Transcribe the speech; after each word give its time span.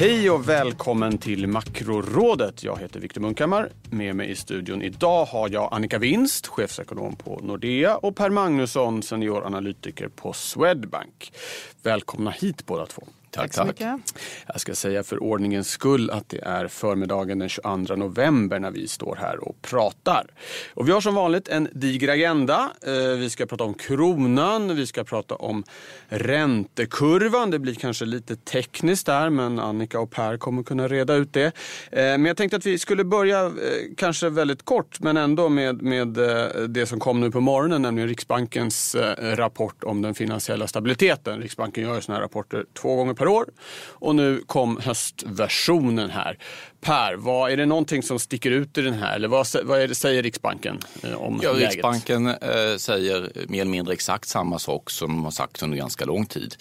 Hej 0.00 0.30
och 0.30 0.48
välkommen 0.48 1.18
till 1.18 1.46
Makrorådet. 1.46 2.64
Jag 2.64 2.78
heter 2.78 3.00
Viktor 3.00 3.20
Munkhammar. 3.20 3.68
Med 3.90 4.16
mig 4.16 4.30
i 4.30 4.34
studion 4.36 4.82
idag 4.82 5.24
har 5.24 5.48
jag 5.48 5.68
Annika 5.72 5.98
Winst, 5.98 6.46
chefsekonom 6.46 7.16
på 7.16 7.40
Nordea 7.42 7.96
och 7.96 8.16
Per 8.16 8.30
Magnusson, 8.30 9.02
senioranalytiker 9.02 10.08
på 10.08 10.32
Swedbank. 10.32 11.32
Välkomna 11.82 12.30
hit 12.30 12.66
båda 12.66 12.86
två. 12.86 13.02
Tack, 13.30 13.52
tack. 13.52 13.78
tack. 13.78 14.00
Jag 14.46 14.60
ska 14.60 14.74
säga 14.74 15.02
för 15.02 15.22
ordningens 15.22 15.68
skull 15.68 16.10
att 16.10 16.28
det 16.28 16.40
är 16.42 16.68
förmiddagen 16.68 17.38
den 17.38 17.48
22 17.48 17.76
november 17.96 18.58
när 18.58 18.70
vi 18.70 18.88
står 18.88 19.16
här 19.16 19.48
och 19.48 19.62
pratar. 19.62 20.26
Och 20.74 20.88
vi 20.88 20.92
har 20.92 21.00
som 21.00 21.14
vanligt 21.14 21.48
en 21.48 21.68
diger 21.72 22.08
agenda. 22.08 22.70
Eh, 22.86 23.18
vi 23.18 23.30
ska 23.30 23.46
prata 23.46 23.64
om 23.64 23.74
kronan, 23.74 24.76
vi 24.76 24.86
ska 24.86 25.04
prata 25.04 25.34
om 25.34 25.64
räntekurvan. 26.08 27.50
Det 27.50 27.58
blir 27.58 27.74
kanske 27.74 28.04
lite 28.04 28.36
tekniskt 28.36 29.06
där 29.06 29.30
men 29.30 29.58
Annika 29.58 30.00
och 30.00 30.10
Per 30.10 30.36
kommer 30.36 30.62
kunna 30.62 30.88
reda 30.88 31.14
ut 31.14 31.32
det. 31.32 31.46
Eh, 31.46 31.52
men 31.92 32.24
jag 32.24 32.36
tänkte 32.36 32.56
att 32.56 32.66
vi 32.66 32.78
skulle 32.78 33.04
börja 33.04 33.44
eh, 33.46 33.50
kanske 33.96 34.28
väldigt 34.28 34.62
kort 34.64 35.00
men 35.00 35.16
ändå 35.16 35.48
med, 35.48 35.82
med 35.82 36.18
det 36.68 36.86
som 36.86 37.00
kom 37.00 37.20
nu 37.20 37.30
på 37.30 37.40
morgonen, 37.40 37.82
nämligen 37.82 38.08
Riksbankens 38.08 38.96
rapport 39.20 39.84
om 39.84 40.02
den 40.02 40.14
finansiella 40.14 40.66
stabiliteten. 40.66 41.40
Riksbanken 41.40 41.84
gör 41.84 42.00
sådana 42.00 42.16
här 42.16 42.22
rapporter 42.22 42.64
två 42.74 42.96
gånger 42.96 43.14
per 43.20 43.28
år. 43.28 43.48
Och 43.88 44.14
nu 44.14 44.42
kom 44.46 44.80
höstversionen 44.82 46.10
här. 46.10 46.38
Per, 46.80 47.14
vad, 47.14 47.52
är 47.52 47.56
det 47.56 47.66
någonting 47.66 48.02
som 48.02 48.18
sticker 48.18 48.50
ut 48.50 48.78
i 48.78 48.82
den 48.82 48.94
här? 48.94 49.16
Eller 49.16 49.28
vad, 49.28 49.46
vad 49.64 49.88
det, 49.88 49.94
säger 49.94 50.22
Riksbanken 50.22 50.78
eh, 51.02 51.14
om 51.14 51.40
ja, 51.42 51.52
läget? 51.52 51.70
Riksbanken 51.70 52.26
eh, 52.26 52.76
säger 52.78 53.32
mer 53.48 53.60
eller 53.60 53.70
mindre 53.70 53.94
exakt 53.94 54.28
samma 54.28 54.58
sak 54.58 54.90
som 54.90 55.08
de 55.08 55.24
har 55.24 55.30
sagt 55.30 55.62
under 55.62 55.78
ganska 55.78 56.04
lång 56.04 56.26
tid. 56.26 56.54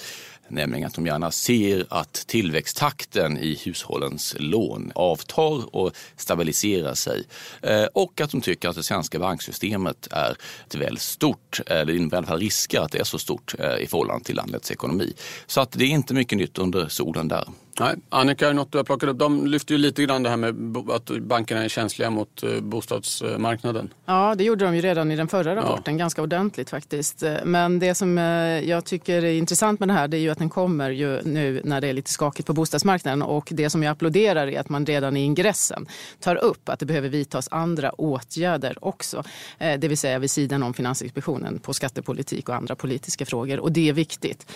Nämligen 0.50 0.88
att 0.88 0.94
de 0.94 1.05
gärna 1.05 1.31
ser 1.31 1.86
att 1.89 2.14
tillväxttakten 2.14 3.38
i 3.38 3.59
hushållens 3.64 4.36
lån 4.39 4.92
avtar 4.95 5.75
och 5.75 5.92
stabiliserar 6.17 6.94
sig. 6.94 7.23
Eh, 7.61 7.83
och 7.94 8.22
att 8.22 8.31
de 8.31 8.42
tycker 8.42 8.70
att 8.70 8.75
det 8.75 8.83
svenska 8.83 9.20
banksystemet 9.20 10.08
är 10.11 10.36
väl 10.77 10.97
stort, 10.97 11.61
eller 11.66 11.94
i 11.94 12.09
alla 12.16 12.27
fall 12.27 12.39
risker 12.39 12.80
att 12.80 12.92
det 12.92 13.00
är 13.00 13.03
så 13.03 13.20
stort 13.20 13.55
eh, 13.59 13.75
i 13.75 13.88
förhållande 13.88 14.25
till 14.25 14.36
landets 14.36 14.72
ekonomi. 14.72 15.14
Så 15.47 15.61
att 15.61 15.72
det 15.72 15.83
är 15.83 15.89
inte 15.89 16.14
mycket 16.14 16.38
nytt 16.38 16.58
under 16.58 16.88
solen 16.88 17.27
där. 17.27 17.47
Nej. 17.80 17.96
Annika, 18.10 18.54
något 18.54 18.72
du 18.72 18.78
har 18.78 18.86
plockat 18.86 19.10
upp? 19.10 19.20
De 19.20 19.48
lyfter 19.48 19.74
ju 19.74 19.78
lite 19.78 20.04
grann 20.04 20.24
det 20.24 20.30
här 20.30 20.38
med 20.38 20.78
att 20.92 21.10
bankerna 21.10 21.64
är 21.64 21.70
känsliga 21.70 22.10
mot 22.10 22.44
eh, 22.44 22.60
bostadsmarknaden. 22.62 23.94
Ja, 24.06 24.36
det 24.38 24.44
gjorde 24.44 24.66
de 24.66 24.76
ju 24.76 24.82
redan 24.82 25.12
i 25.12 25.16
den 25.16 25.28
förra 25.28 25.56
rapporten, 25.56 25.94
ja. 25.94 25.98
ganska 25.98 26.22
ordentligt 26.22 26.70
faktiskt. 26.70 27.24
Men 27.44 27.80
det 27.80 27.96
som 27.96 28.18
eh, 28.18 28.24
jag 28.70 28.86
tycker 28.86 29.24
är 29.24 29.34
intressant 29.34 29.80
med 29.80 29.90
det 29.90 29.94
här 29.94 30.08
det 30.08 30.18
är 30.18 30.20
ju 30.20 30.30
att 30.30 30.38
den 30.38 30.50
kommer 30.50 30.90
ju 30.90 31.22
nu 31.22 31.62
när 31.64 31.82
det 31.82 31.88
är 31.88 31.94
lite 31.94 32.12
skakigt 32.12 32.48
på 32.48 32.54
bostadsmarknaden. 32.54 33.22
Och 33.22 33.50
det 33.52 33.70
som 33.70 33.84
jag 33.84 33.92
applåderar 33.92 34.48
är 34.48 34.60
att 34.60 34.70
man 34.70 34.86
redan 34.86 35.18
i 35.18 35.24
ingressen 35.24 35.86
tar 36.20 36.36
upp 36.36 36.70
att 36.70 36.80
det 36.80 36.86
behöver 36.86 37.10
vidtas 37.10 37.48
andra 37.52 37.92
åtgärder 37.92 38.78
också. 38.82 39.24
Eh, 39.58 39.80
det 39.80 39.88
vill 39.88 39.98
säga 39.98 40.20
vid 40.20 40.32
sidan 40.32 40.64
om 40.64 40.74
Finansinspektionen 40.74 41.60
på 41.60 41.74
skattepolitik 41.74 42.50
och 42.50 42.56
andra 42.56 42.76
politiska 42.76 43.26
frågor. 43.26 43.60
Och 43.60 43.72
det 43.72 43.90
är 43.90 43.94
viktigt. 43.94 44.52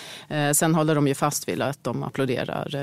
Sen 0.54 0.76
håller 0.76 0.96
de 0.96 1.08
ju 1.08 1.16
fast 1.16 1.48
vid 1.48 1.62
att 1.62 1.84
de 1.84 2.04
applåderar 2.04 2.76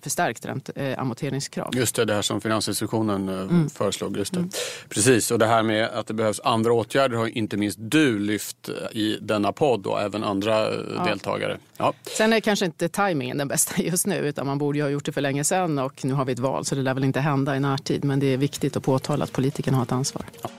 förstärkt 0.00 0.46
ränt, 0.46 0.70
eh, 0.74 0.98
amorteringskrav. 0.98 1.70
Just 1.76 1.96
det, 1.96 2.04
det 2.04 2.14
här 2.14 2.22
som 2.22 2.40
Finansinspektionen 2.40 3.28
eh, 3.28 3.40
mm. 3.40 3.68
föreslog. 3.68 4.16
Just 4.16 4.32
det. 4.32 4.38
Mm. 4.38 4.50
Precis, 4.88 5.30
och 5.30 5.38
det 5.38 5.46
här 5.46 5.62
med 5.62 5.88
att 5.88 6.06
det 6.06 6.14
behövs 6.14 6.40
andra 6.44 6.72
åtgärder 6.72 7.16
har 7.16 7.26
inte 7.26 7.56
minst 7.56 7.78
du 7.80 8.18
lyft 8.18 8.68
eh, 8.68 8.74
i 8.98 9.18
denna 9.20 9.52
podd 9.52 9.86
och 9.86 10.00
även 10.00 10.24
andra 10.24 10.68
eh, 10.68 10.80
ja. 10.96 11.04
deltagare. 11.04 11.58
Ja. 11.76 11.92
Sen 12.16 12.32
är 12.32 12.40
kanske 12.40 12.64
inte 12.64 12.88
tajmingen 12.88 13.38
den 13.38 13.48
bästa 13.48 13.82
just 13.82 14.06
nu 14.06 14.16
utan 14.16 14.46
man 14.46 14.58
borde 14.58 14.78
ju 14.78 14.84
ha 14.84 14.90
gjort 14.90 15.04
det 15.04 15.12
för 15.12 15.20
länge 15.20 15.44
sedan 15.44 15.78
och 15.78 16.04
nu 16.04 16.12
har 16.12 16.24
vi 16.24 16.32
ett 16.32 16.38
val 16.38 16.64
så 16.64 16.74
det 16.74 16.82
lär 16.82 16.94
väl 16.94 17.04
inte 17.04 17.20
hända 17.20 17.56
i 17.56 17.60
närtid 17.60 18.04
men 18.04 18.20
det 18.20 18.26
är 18.26 18.36
viktigt 18.36 18.76
att 18.76 18.82
påtala 18.82 19.24
att 19.24 19.32
politikerna 19.32 19.76
har 19.76 19.84
ett 19.84 19.92
ansvar. 19.92 20.24
Ja. 20.42 20.50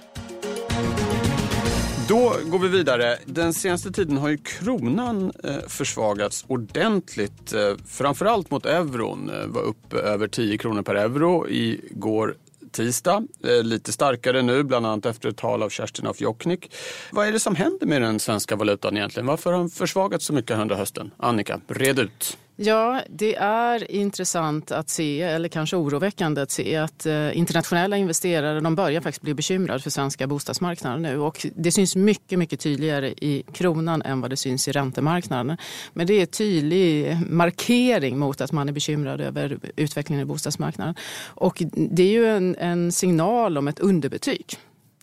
Då 2.08 2.36
går 2.46 2.60
vi 2.60 2.68
vidare. 2.68 3.18
Den 3.26 3.54
senaste 3.54 3.92
tiden 3.92 4.18
har 4.18 4.30
ju 4.30 4.38
kronan 4.38 5.32
eh, 5.44 5.58
försvagats 5.68 6.46
ordentligt. 6.48 7.54
Eh, 7.54 7.74
framförallt 7.88 8.52
mot 8.52 8.66
euron. 8.66 9.30
Eh, 9.30 9.48
var 9.48 9.62
upp 9.62 9.94
över 9.94 10.28
10 10.28 10.58
kronor 10.58 10.82
per 10.82 10.96
euro 10.96 11.48
igår 11.50 12.36
tisdag. 12.72 13.28
Lite 13.64 13.92
starkare 13.92 14.42
nu, 14.42 14.64
bland 14.64 14.86
annat 14.86 15.06
efter 15.06 15.30
ett 15.30 15.38
tal 15.38 15.64
av 15.64 15.70
Kerstin 15.70 16.08
af 16.08 16.22
Jokknik. 16.22 16.72
Vad 17.12 17.28
är 17.28 17.32
det 17.32 17.40
som 17.40 17.56
händer 17.56 17.88
med 17.88 18.02
den 18.02 18.20
svenska 18.20 18.56
valutan 18.56 18.98
egentligen? 18.98 19.28
Varför 19.28 19.52
har 19.52 19.60
den 19.60 19.70
försvagats 19.70 20.26
så 20.26 20.34
mycket 20.34 20.58
under 20.58 20.76
hösten? 20.76 21.12
Annika, 21.18 21.62
red 21.68 22.00
ut. 22.00 22.38
Ja, 22.58 23.02
det 23.10 23.36
är 23.36 23.92
intressant 23.92 24.72
att 24.72 24.90
se, 24.90 25.22
eller 25.22 25.50
kanske 25.50 25.76
oroväckande 25.76 26.42
att 26.42 26.52
se 26.52 26.76
att 26.76 27.06
eh, 27.06 27.38
internationella 27.38 27.98
investerare 27.98 28.60
de 28.60 28.76
börjar 28.76 29.02
faktiskt 29.02 29.22
bli 29.22 29.34
bekymrade 29.34 29.80
för 29.80 29.90
svenska 29.90 30.28
bostadsmarknaden 30.28 31.02
nu. 31.02 31.20
Och 31.20 31.46
det 31.56 31.72
syns 31.72 31.96
mycket, 31.96 32.40
mycket 32.40 32.60
tydligare 32.60 33.10
i 33.10 33.44
kronan 33.54 34.02
än 34.02 34.22
vad 34.22 34.30
det 34.30 34.38
syns 34.38 34.68
i 34.68 34.72
räntemarknaden. 34.72 35.58
Men 35.94 36.08
det 36.08 36.14
är 36.14 36.22
en 36.22 36.28
tydlig 36.28 37.18
markering 37.30 38.20
mot 38.20 38.42
att 38.42 38.52
man 38.52 38.70
är 38.70 38.74
bekymrad 38.74 39.22
över 39.22 39.60
utvecklingen 39.76 40.22
i 40.22 40.26
bostadsmarknaden. 40.26 40.96
Och 41.26 41.64
det 41.74 42.04
är 42.04 42.12
ju 42.12 42.26
en, 42.28 42.56
en 42.56 42.92
signal 42.92 43.58
om 43.58 43.68
ett 43.68 43.80
underbetyg 43.80 44.46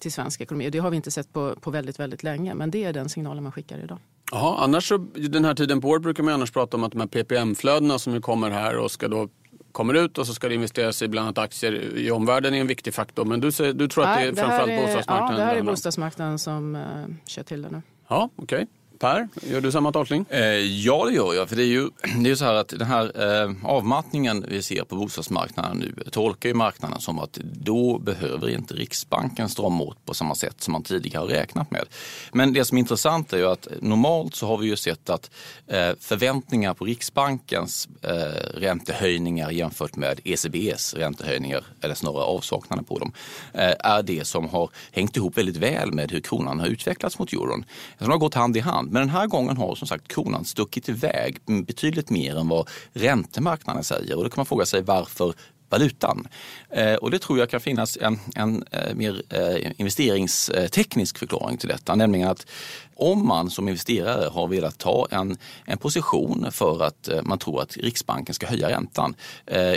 till 0.01 0.13
svensk 0.13 0.41
ekonomi. 0.41 0.67
Och 0.67 0.71
det 0.71 0.79
har 0.79 0.91
vi 0.91 0.97
inte 0.97 1.11
sett 1.11 1.33
på, 1.33 1.55
på 1.61 1.71
väldigt, 1.71 2.01
väldigt 2.01 2.23
länge. 2.23 2.55
Men 2.55 2.71
det 2.71 2.85
är 2.85 2.93
den 2.93 3.09
signalen 3.09 3.43
man 3.43 3.53
skickar 3.53 3.79
idag. 3.79 3.99
Jaha, 4.35 4.65
annars 4.65 4.89
så, 4.89 4.97
den 5.15 5.45
här 5.45 5.55
tiden 5.55 5.81
på 5.81 5.89
året 5.89 6.03
brukar 6.03 6.23
man 6.23 6.35
annars 6.35 6.51
prata 6.51 6.77
om 6.77 6.85
att 6.85 6.93
de 6.93 7.01
här 7.01 7.09
PPM-flödena 7.09 7.99
som 7.99 8.15
ju 8.15 8.21
kommer 8.21 8.51
här 8.51 8.79
och 8.79 8.91
ska 8.91 9.09
då 9.09 9.29
kommer 9.73 9.95
ut 9.95 10.19
och 10.19 10.27
så 10.27 10.35
ska 10.35 10.49
det 10.49 10.55
investeras 10.55 11.03
i 11.03 11.09
bland 11.09 11.25
annat 11.27 11.39
aktier 11.39 11.99
i 11.99 12.11
omvärlden 12.11 12.55
är 12.55 12.61
en 12.61 12.67
viktig 12.67 12.95
faktor. 12.95 13.25
Men 13.25 13.41
du, 13.41 13.53
säger, 13.53 13.73
du 13.73 13.89
tror 13.89 14.05
att 14.05 14.19
det 14.19 14.27
är 14.27 14.35
framförallt 14.35 14.83
bostadsmarknaden? 14.83 15.39
Ja, 15.39 15.45
det 15.45 15.45
här 15.45 15.57
är 15.57 15.63
bostadsmarknaden 15.63 16.39
som 16.39 16.77
uh, 16.77 16.83
kör 17.27 17.43
till 17.43 17.63
det 17.63 17.71
nu. 17.71 17.83
Ja, 18.09 18.31
okej. 18.37 18.57
Okay. 18.57 18.67
Per, 19.03 19.29
gör 19.51 19.61
du 19.61 19.73
samma 19.73 19.93
tolkning? 19.93 20.25
Eh, 20.29 20.41
ja, 20.59 21.05
det 21.05 21.13
gör 21.13 21.35
jag. 21.35 21.49
För 21.49 21.57
det 21.57 21.63
är 21.63 21.67
ju 21.67 21.91
det 22.25 22.31
är 22.31 22.35
så 22.35 22.45
här 22.45 22.55
att 22.55 22.69
den 22.69 22.87
här 22.87 23.43
eh, 23.43 23.51
avmattningen 23.63 24.45
vi 24.49 24.63
ser 24.63 24.85
på 24.85 24.97
bostadsmarknaden 24.97 25.79
nu 25.79 26.05
tolkar 26.11 26.49
ju 26.49 26.55
marknaden 26.55 27.01
som 27.01 27.19
att 27.19 27.39
då 27.43 27.99
behöver 27.99 28.51
inte 28.51 28.75
Riksbanken 28.75 29.49
strama 29.49 29.85
åt 29.85 30.05
på 30.05 30.15
samma 30.15 30.35
sätt 30.35 30.63
som 30.63 30.73
man 30.73 30.83
tidigare 30.83 31.21
har 31.21 31.29
räknat 31.29 31.71
med. 31.71 31.85
Men 32.33 32.53
det 32.53 32.65
som 32.65 32.79
är 32.79 32.81
intressant 32.81 33.33
är 33.33 33.37
ju 33.37 33.47
att 33.47 33.69
normalt 33.81 34.35
så 34.35 34.47
har 34.47 34.59
vi 34.59 34.67
ju 34.67 34.77
sett 34.77 35.11
att 35.11 35.31
eh, 35.67 35.91
förväntningar 36.01 36.75
på 36.75 36.85
Riksbankens 36.85 37.89
eh, 38.03 38.61
räntehöjningar 38.61 39.51
jämfört 39.51 39.97
med 39.97 40.21
ECBs 40.25 40.95
räntehöjningar, 40.95 41.65
eller 41.81 41.95
snarare 41.95 42.25
avsaknaden 42.25 42.85
på 42.85 42.99
dem, 42.99 43.13
eh, 43.53 43.75
är 43.79 44.03
det 44.03 44.27
som 44.27 44.49
har 44.49 44.71
hängt 44.93 45.17
ihop 45.17 45.39
väldigt 45.39 45.57
väl 45.57 45.93
med 45.93 46.11
hur 46.13 46.21
kronan 46.21 46.61
har 46.61 46.67
utvecklats 46.67 47.19
mot 47.19 47.33
euron. 47.33 47.65
De 47.99 48.11
har 48.11 48.19
gått 48.19 48.35
hand 48.35 48.57
i 48.57 48.61
hand. 48.61 48.92
Men 48.93 49.03
den 49.03 49.11
här 49.11 49.27
gången 49.27 49.57
har 49.57 49.75
som 49.75 49.89
sagt 49.89 50.09
kronan 50.09 50.45
stuckit 50.45 50.89
iväg 50.89 51.39
betydligt 51.67 52.11
mer 52.11 52.37
än 52.37 52.49
vad 52.49 52.69
räntemarknaden 52.93 53.85
säger. 53.85 54.17
Och 54.17 54.25
då 54.25 54.31
kan 54.31 54.41
man 54.41 54.47
fråga 54.47 54.67
sig 54.67 54.83
varför 54.83 55.35
valutan. 55.73 56.29
Eh, 56.71 56.95
och 56.95 57.11
det 57.11 57.19
tror 57.19 57.39
jag 57.39 57.51
kan 57.51 57.61
finnas 57.61 57.99
en, 58.01 58.19
en 58.35 58.65
eh, 58.71 58.95
mer 58.95 59.23
eh, 59.29 59.81
investeringsteknisk 59.81 61.19
förklaring 61.19 61.57
till 61.57 61.69
detta, 61.69 61.95
nämligen 61.95 62.29
att 62.29 62.47
om 62.95 63.27
man 63.27 63.51
som 63.51 63.69
investerare 63.69 64.29
har 64.29 64.49
velat 64.49 64.79
ta 64.79 65.07
en, 65.11 65.37
en 65.65 65.79
position 65.79 66.47
för 66.51 66.83
att 66.83 67.09
man 67.23 67.39
tror 67.39 67.63
att 67.63 67.77
Riksbanken 67.77 68.35
ska 68.35 68.47
höja 68.47 68.71
räntan, 68.71 69.15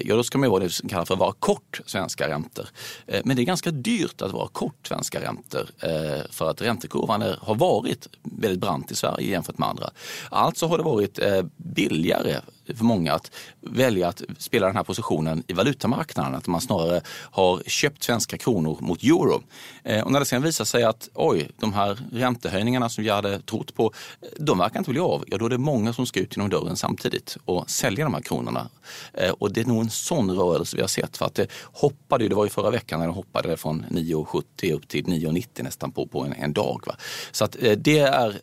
ja 0.04 0.16
då 0.16 0.24
ska 0.24 0.38
man 0.38 0.50
vara 0.50 0.64
det 0.64 0.70
som 0.70 0.90
kallas 0.90 1.08
för 1.08 1.14
att 1.14 1.20
vara 1.20 1.34
kort 1.40 1.82
svenska 1.86 2.30
räntor. 2.30 2.66
Men 3.24 3.36
det 3.36 3.42
är 3.42 3.46
ganska 3.46 3.72
dyrt 3.72 4.22
att 4.22 4.32
vara 4.32 4.48
kort 4.48 4.88
svenska 4.88 5.22
räntor 5.22 5.70
för 6.30 6.50
att 6.50 6.62
räntekurvan 6.62 7.22
har 7.42 7.56
varit 7.56 8.08
väldigt 8.24 8.62
brant 8.62 8.92
i 8.92 8.96
Sverige 8.96 9.32
jämfört 9.32 9.58
med 9.58 9.70
andra. 9.70 9.90
Alltså 10.30 10.68
har 10.68 10.78
det 10.78 10.84
varit 10.84 11.20
billigare 11.58 12.42
för 12.74 12.84
många 12.84 13.14
att 13.14 13.32
välja 13.66 14.08
att 14.08 14.22
spela 14.38 14.68
den 14.68 14.76
här 14.76 14.84
positionen 14.84 15.44
i 15.48 15.54
valutamarknaden. 15.54 16.36
Att 16.36 16.48
man 16.48 16.62
snarare 16.62 17.02
har 17.08 17.62
köpt 17.66 18.04
svenska 18.04 18.38
kronor 18.38 18.78
mot 18.82 19.04
euro. 19.04 19.44
Eh, 19.84 20.04
och 20.04 20.12
när 20.12 20.20
det 20.20 20.26
sen 20.26 20.42
visar 20.42 20.66
sig 20.66 20.84
att 20.84 21.10
oj, 21.14 21.50
de 21.60 21.74
här 21.74 22.00
räntehöjningarna 22.12 22.90
som 22.90 23.04
vi 23.04 23.10
hade 23.10 23.40
trott 23.40 23.76
på, 23.76 23.94
de 24.38 24.58
verkar 24.58 24.80
inte 24.80 24.92
bli 24.92 25.00
av. 25.00 25.24
Ja, 25.28 25.38
då 25.38 25.46
är 25.46 25.50
det 25.50 25.58
många 25.58 25.94
som 25.94 26.06
ska 26.06 26.20
ut 26.20 26.38
genom 26.38 26.50
dörren 26.50 26.76
samtidigt 26.76 27.38
och 27.46 27.70
sälja 27.70 28.06
de 28.06 28.14
här 28.14 28.22
kronorna. 28.22 28.70
Eh, 29.14 29.30
och 29.30 29.54
det 29.54 29.62
är 29.62 29.66
nog 29.66 29.82
en 29.82 29.90
sån 29.90 30.32
rörelse 30.32 30.76
vi 30.76 30.82
har 30.82 30.88
sett. 30.88 31.18
För 31.18 31.26
att 31.26 31.36
det 31.36 31.48
hoppade 31.62 32.24
ju, 32.24 32.30
det 32.30 32.36
var 32.36 32.44
ju 32.44 32.50
förra 32.50 32.70
veckan 32.70 33.00
när 33.00 33.08
de 33.08 33.16
hoppade 33.16 33.58
från 33.58 33.86
9,70 33.90 34.74
upp 34.74 34.88
till 34.88 35.06
9,90 35.06 35.64
nästan 35.64 35.92
på, 35.92 36.08
på 36.08 36.22
en, 36.24 36.34
en 36.34 36.54
dag. 36.54 36.84
Va? 36.88 36.96
Så 37.32 37.46
att 37.46 37.56
eh, 37.64 37.72
det 37.72 38.00
är, 38.00 38.42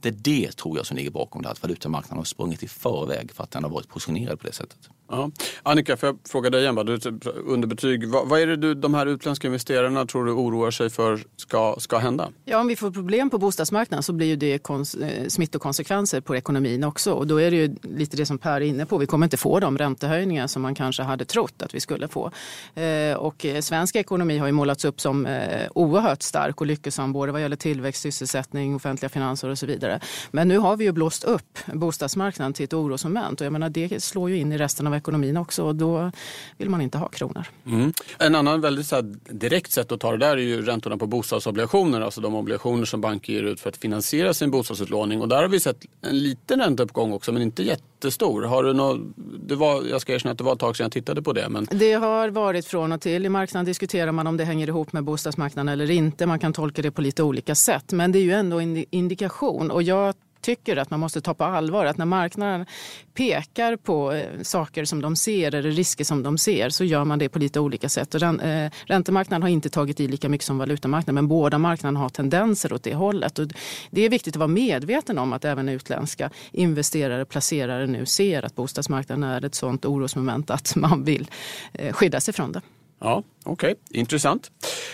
det 0.00 0.08
är 0.08 0.12
det 0.12 0.56
tror 0.56 0.76
jag 0.76 0.86
som 0.86 0.96
ligger 0.96 1.10
bakom 1.10 1.42
det 1.42 1.48
här. 1.48 1.52
Att 1.52 1.62
valutamarknaden 1.62 2.18
har 2.18 2.24
sprungit 2.24 2.62
i 2.62 2.68
förväg 2.68 3.32
för 3.32 3.44
att 3.44 3.50
den 3.50 3.64
har 3.64 3.70
varit 3.70 3.88
positionerad 3.88 4.40
på 4.40 4.46
det 4.46 4.52
sättet. 4.58 4.88
Ja. 5.10 5.30
Annika, 5.62 5.96
får 5.96 6.06
jag 6.06 6.18
fråga 6.28 6.50
dig 6.50 6.60
igen? 6.62 6.74
Bara, 6.74 6.84
du, 6.84 7.12
underbetyg. 7.46 8.08
Vad, 8.08 8.28
vad 8.28 8.40
är 8.40 8.46
det 8.46 8.56
du, 8.56 8.74
de 8.74 8.94
här 8.94 9.06
utländska 9.06 9.46
investerarna 9.46 10.06
tror 10.06 10.24
du 10.24 10.32
oroar 10.32 10.70
sig 10.70 10.90
för 10.90 11.24
ska, 11.36 11.76
ska 11.78 11.98
hända? 11.98 12.28
Ja, 12.44 12.60
om 12.60 12.66
vi 12.66 12.76
får 12.76 12.90
problem 12.90 13.30
på 13.30 13.38
bostadsmarknaden 13.38 14.02
så 14.02 14.12
blir 14.12 14.26
ju 14.26 14.36
det 14.36 14.58
kons, 14.58 14.94
eh, 14.94 15.28
smittokonsekvenser 15.28 16.20
på 16.20 16.36
ekonomin 16.36 16.84
också. 16.84 17.12
Och 17.12 17.26
då 17.26 17.40
är 17.40 17.50
det 17.50 17.56
ju 17.56 17.76
lite 17.82 18.16
det 18.16 18.26
som 18.26 18.38
Per 18.38 18.52
är 18.52 18.60
inne 18.60 18.86
på. 18.86 18.98
Vi 18.98 19.06
kommer 19.06 19.26
inte 19.26 19.36
få 19.36 19.60
de 19.60 19.78
räntehöjningar 19.78 20.46
som 20.46 20.62
man 20.62 20.74
kanske 20.74 21.02
hade 21.02 21.24
trott 21.24 21.62
att 21.62 21.74
vi 21.74 21.80
skulle 21.80 22.08
få. 22.08 22.30
Eh, 22.74 23.16
och 23.16 23.44
eh, 23.44 23.60
svensk 23.60 23.96
ekonomi 23.96 24.38
har 24.38 24.46
ju 24.46 24.52
målats 24.52 24.84
upp 24.84 25.00
som 25.00 25.26
eh, 25.26 25.68
oerhört 25.74 26.22
stark 26.22 26.60
och 26.60 26.66
lyckosam 26.66 27.12
både 27.12 27.32
vad 27.32 27.40
gäller 27.40 27.56
tillväxt, 27.56 28.02
sysselsättning, 28.02 28.74
offentliga 28.74 29.08
finanser 29.08 29.48
och 29.48 29.58
så 29.58 29.66
vidare. 29.66 30.00
Men 30.30 30.48
nu 30.48 30.58
har 30.58 30.76
vi 30.76 30.84
ju 30.84 30.92
blåst 30.92 31.24
upp 31.24 31.58
bostadsmarknaden 31.66 32.52
till 32.52 32.64
ett 32.64 32.74
orosmoment 32.74 33.40
och 33.40 33.44
jag 33.44 33.52
menar 33.52 33.68
det 33.68 34.02
slår 34.02 34.30
ju 34.30 34.36
in 34.36 34.47
i 34.52 34.58
resten 34.58 34.86
av 34.86 34.94
ekonomin 34.94 35.36
också 35.36 35.64
och 35.64 35.74
då 35.74 36.12
vill 36.56 36.70
man 36.70 36.80
inte 36.80 36.98
ha 36.98 37.08
kronor. 37.08 37.46
Mm. 37.66 37.92
En 38.18 38.34
annan 38.34 38.60
väldigt 38.60 38.86
så 38.86 38.94
här, 38.94 39.14
direkt 39.30 39.72
sätt 39.72 39.92
att 39.92 40.00
ta 40.00 40.10
det 40.10 40.18
där 40.18 40.36
är 40.36 40.42
ju 40.42 40.62
räntorna 40.62 40.96
på 40.96 41.06
bostadsobligationer, 41.06 42.00
alltså 42.00 42.20
de 42.20 42.34
obligationer 42.34 42.84
som 42.84 43.00
banker 43.00 43.32
ger 43.32 43.42
ut 43.42 43.60
för 43.60 43.68
att 43.68 43.76
finansiera 43.76 44.34
sin 44.34 44.50
bostadsutlåning. 44.50 45.20
Och 45.20 45.28
där 45.28 45.42
har 45.42 45.48
vi 45.48 45.60
sett 45.60 45.84
en 46.00 46.18
liten 46.18 46.60
ränteuppgång 46.60 47.12
också, 47.12 47.32
men 47.32 47.42
inte 47.42 47.62
jättestor. 47.62 48.42
Har 48.42 48.62
du 48.62 48.72
något, 48.72 49.00
det 49.48 49.54
var, 49.54 49.84
jag 49.90 50.00
ska 50.00 50.14
erkänna 50.14 50.32
att 50.32 50.38
det 50.38 50.44
var 50.44 50.52
ett 50.52 50.58
tag 50.58 50.76
sedan 50.76 50.84
jag 50.84 50.92
tittade 50.92 51.22
på 51.22 51.32
det. 51.32 51.48
Men... 51.48 51.66
Det 51.70 51.92
har 51.92 52.28
varit 52.28 52.66
från 52.66 52.92
och 52.92 53.00
till. 53.00 53.26
I 53.26 53.28
marknaden 53.28 53.66
diskuterar 53.66 54.12
man 54.12 54.26
om 54.26 54.36
det 54.36 54.44
hänger 54.44 54.68
ihop 54.68 54.92
med 54.92 55.04
bostadsmarknaden 55.04 55.68
eller 55.68 55.90
inte. 55.90 56.26
Man 56.26 56.38
kan 56.38 56.52
tolka 56.52 56.82
det 56.82 56.90
på 56.90 57.02
lite 57.02 57.22
olika 57.22 57.54
sätt, 57.54 57.92
men 57.92 58.12
det 58.12 58.18
är 58.18 58.22
ju 58.22 58.32
ändå 58.32 58.60
en 58.60 58.84
indikation. 58.90 59.70
Och 59.70 59.82
jag 59.82 60.14
tycker 60.48 60.76
att 60.76 60.90
man 60.90 61.00
måste 61.00 61.20
ta 61.20 61.34
på 61.34 61.44
allvar 61.44 61.86
att 61.86 61.98
när 61.98 62.06
marknaden 62.06 62.66
pekar 63.14 63.76
på 63.76 64.12
eh, 64.12 64.42
saker 64.42 64.84
som 64.84 65.02
de 65.02 65.16
ser 65.16 65.54
eller 65.54 65.70
risker 65.70 66.04
som 66.04 66.22
de 66.22 66.38
ser 66.38 66.70
så 66.70 66.84
gör 66.84 67.04
man 67.04 67.18
det 67.18 67.28
på 67.28 67.38
lite 67.38 67.60
olika 67.60 67.88
sätt. 67.88 68.14
Och 68.14 68.22
eh, 68.22 68.70
räntemarknaden 68.86 69.42
har 69.42 69.48
inte 69.48 69.68
tagit 69.68 70.00
i 70.00 70.08
lika 70.08 70.28
mycket 70.28 70.46
som 70.46 70.58
valutamarknaden 70.58 71.14
men 71.14 71.28
båda 71.28 71.58
marknaderna 71.58 72.00
har 72.00 72.08
tendenser 72.08 72.72
åt 72.72 72.82
det 72.82 72.94
hållet. 72.94 73.38
Och 73.38 73.46
det 73.90 74.02
är 74.02 74.10
viktigt 74.10 74.36
att 74.36 74.38
vara 74.38 74.48
medveten 74.48 75.18
om 75.18 75.32
att 75.32 75.44
även 75.44 75.68
utländska 75.68 76.30
investerare, 76.52 77.24
placerare 77.24 77.86
nu 77.86 78.06
ser 78.06 78.44
att 78.44 78.54
bostadsmarknaden 78.54 79.24
är 79.24 79.44
ett 79.44 79.54
sådant 79.54 79.84
orosmoment 79.84 80.50
att 80.50 80.76
man 80.76 81.04
vill 81.04 81.30
eh, 81.72 81.92
skydda 81.92 82.20
sig 82.20 82.34
från 82.34 82.52
det. 82.52 82.60
Ja, 83.00 83.22
okej. 83.48 83.72
Okay. 83.72 84.00
Intressant. 84.00 84.50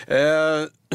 Eh, 0.07 0.17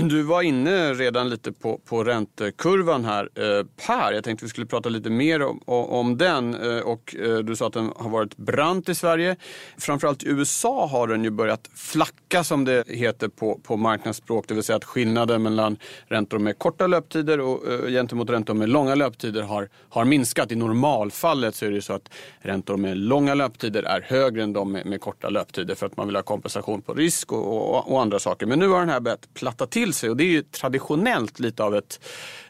du 0.02 0.22
var 0.22 0.42
inne 0.42 0.94
redan 0.94 1.30
lite 1.30 1.52
på, 1.52 1.78
på 1.78 2.04
räntekurvan 2.04 3.06
här. 3.06 3.30
Eh, 3.36 3.66
per, 3.88 4.12
jag 4.12 4.24
tänkte 4.24 4.46
vi 4.46 4.50
skulle 4.50 4.68
prata 4.68 4.90
lite 4.90 5.10
mer 5.10 5.42
om, 5.42 5.62
om 5.66 6.18
den. 6.18 6.56
Eh, 6.56 6.80
och 6.80 7.16
eh, 7.16 7.38
du 7.38 7.56
sa 7.56 7.68
att 7.68 7.74
den 7.74 7.92
har 7.96 8.10
varit 8.10 8.38
brant 8.38 8.90
i 8.90 8.96
Sverige. 8.96 9.36
Framförallt 9.78 10.24
i 10.24 10.30
USA 10.30 10.88
har 10.88 11.08
den 11.08 11.24
ju 11.24 11.30
börjat 11.30 11.70
flacka 11.76 12.44
som 12.44 12.66
det 12.66 12.84
heter 12.88 13.28
på, 13.28 13.60
på 13.64 13.78
marknadsspråk. 13.78 14.48
Det 14.48 14.54
vill 14.54 14.64
säga 14.64 14.76
att 14.76 14.84
skillnaden 14.84 15.44
mellan 15.44 15.78
räntor 16.08 16.40
med 16.40 16.60
korta 16.60 16.88
löptider 16.88 17.40
och 17.40 17.72
eh, 17.72 17.92
gentemot 17.92 18.30
räntor 18.30 18.54
med 18.54 18.70
långa 18.70 18.96
löptider 18.96 19.42
har, 19.42 19.70
har 19.90 20.06
minskat. 20.06 20.52
I 20.52 20.56
normalfallet 20.56 21.56
så 21.56 21.66
är 21.66 21.70
det 21.70 21.76
ju 21.76 21.82
så 21.82 21.94
att 21.94 22.10
räntor 22.40 22.78
med 22.78 22.98
långa 22.98 23.34
löptider 23.34 23.84
är 23.84 24.02
högre 24.02 24.44
än 24.44 24.54
de 24.54 24.72
med, 24.72 24.86
med 24.86 25.02
korta 25.02 25.30
löptider 25.30 25.76
för 25.76 25.86
att 25.86 25.98
man 25.98 26.08
vill 26.08 26.16
ha 26.16 26.24
kompensation 26.24 26.82
på 26.82 26.94
risk 26.94 27.32
och, 27.32 27.49
och, 27.50 27.92
och 27.92 28.02
andra 28.02 28.20
saker. 28.20 28.46
Men 28.46 28.60
nu 28.60 28.68
har 28.68 28.80
den 28.80 28.90
här 28.90 29.00
börjat 29.00 29.34
platta 29.34 29.68
till 29.68 29.94
sig 29.94 30.10
och 30.10 30.18
det 30.18 30.24
är 30.24 30.32
ju 30.32 30.42
traditionellt 30.42 31.40
lite 31.40 31.64
av 31.64 31.76
ett, 31.76 32.00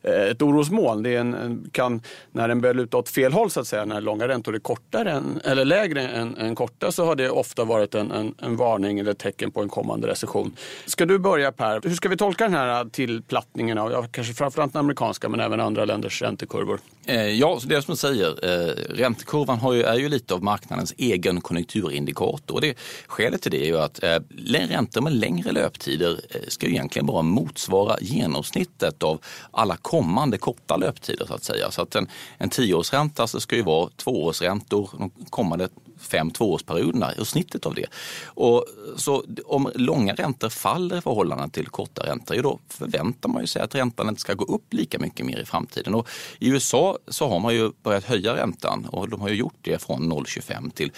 eh, 0.01 0.23
ett 0.23 0.41
orosmoln. 0.41 1.03
Det 1.03 1.15
är 1.15 1.19
en, 1.19 1.69
kan, 1.71 2.01
när 2.31 2.47
den 2.47 2.61
börjar 2.61 2.73
luta 2.73 2.97
åt 2.97 3.09
fel 3.09 3.33
håll 3.33 3.51
så 3.51 3.59
att 3.59 3.67
säga, 3.67 3.85
när 3.85 4.01
långa 4.01 4.27
räntor 4.27 4.55
är 4.55 4.59
kortare 4.59 5.11
än, 5.11 5.41
eller 5.43 5.65
lägre 5.65 6.07
än, 6.07 6.37
än 6.37 6.55
korta 6.55 6.91
så 6.91 7.05
har 7.05 7.15
det 7.15 7.29
ofta 7.29 7.63
varit 7.63 7.95
en, 7.95 8.11
en, 8.11 8.35
en 8.41 8.55
varning 8.55 8.99
eller 8.99 9.11
ett 9.11 9.19
tecken 9.19 9.51
på 9.51 9.61
en 9.61 9.69
kommande 9.69 10.07
recession. 10.07 10.55
Ska 10.85 11.05
du 11.05 11.19
börja 11.19 11.51
Per? 11.51 11.81
Hur 11.83 11.95
ska 11.95 12.09
vi 12.09 12.17
tolka 12.17 12.43
den 12.43 12.53
här 12.53 12.81
eh, 12.81 12.87
tillplattningen 12.87 13.77
av, 13.77 13.91
ja, 13.91 14.05
kanske 14.11 14.33
framförallt 14.33 14.73
den 14.73 14.79
amerikanska 14.79 15.29
men 15.29 15.39
även 15.39 15.59
andra 15.59 15.85
länders 15.85 16.21
räntekurvor? 16.21 16.79
Eh, 17.05 17.27
ja, 17.27 17.59
det 17.65 17.75
är 17.75 17.81
som 17.81 17.91
du 17.91 17.97
säger, 17.97 18.29
eh, 18.43 18.73
räntekurvan 18.89 19.59
har 19.59 19.73
ju, 19.73 19.83
är 19.83 19.95
ju 19.95 20.09
lite 20.09 20.33
av 20.33 20.43
marknadens 20.43 20.93
egen 20.97 21.41
konjunkturindikator. 21.41 22.55
Och 22.55 22.61
det, 22.61 22.77
skälet 23.07 23.41
till 23.41 23.51
det 23.51 23.63
är 23.63 23.65
ju 23.65 23.77
att 23.77 24.03
eh, 24.03 24.17
räntor 24.79 25.01
med 25.01 25.13
längre 25.13 25.51
löptider 25.51 26.21
eh, 26.29 26.41
ska 26.47 26.67
ju 26.67 26.71
egentligen 26.71 27.05
bara 27.05 27.21
motsvara 27.21 27.97
genomsnittet 28.01 29.03
av 29.03 29.21
alla 29.51 29.77
kommande 29.77 30.37
korta 30.37 30.77
löptider 30.77 31.25
så 31.25 31.33
att 31.33 31.43
säga. 31.43 31.71
Så 31.71 31.81
att 31.81 31.95
en, 31.95 32.07
en 32.37 32.49
tioårsränta 32.49 33.27
så 33.27 33.39
ska 33.39 33.55
ju 33.55 33.61
vara 33.61 33.89
tvåårsräntor 33.89 34.89
de 34.97 35.11
kommande 35.29 35.69
fem 35.99 36.31
tvåårsperioderna 36.31 37.11
och 37.19 37.27
snittet 37.27 37.65
av 37.65 37.75
det. 37.75 37.85
Och 38.25 38.65
så 38.95 39.25
om 39.45 39.71
långa 39.75 40.13
räntor 40.13 40.49
faller 40.49 40.97
i 40.97 41.01
förhållande 41.01 41.49
till 41.49 41.67
korta 41.67 42.05
räntor, 42.05 42.35
ja 42.35 42.41
då 42.41 42.59
förväntar 42.69 43.29
man 43.29 43.47
sig 43.47 43.61
att 43.61 43.75
räntan 43.75 44.09
inte 44.09 44.21
ska 44.21 44.33
gå 44.33 44.45
upp 44.45 44.73
lika 44.73 44.99
mycket 44.99 45.25
mer 45.25 45.39
i 45.39 45.45
framtiden. 45.45 45.95
Och 45.95 46.07
I 46.39 46.49
USA 46.49 46.97
så 47.07 47.27
har 47.27 47.39
man 47.39 47.53
ju 47.53 47.71
börjat 47.83 48.03
höja 48.03 48.35
räntan 48.35 48.85
och 48.85 49.09
de 49.09 49.21
har 49.21 49.29
ju 49.29 49.35
gjort 49.35 49.57
det 49.61 49.81
från 49.81 50.11
0,25 50.11 50.71
till 50.71 50.91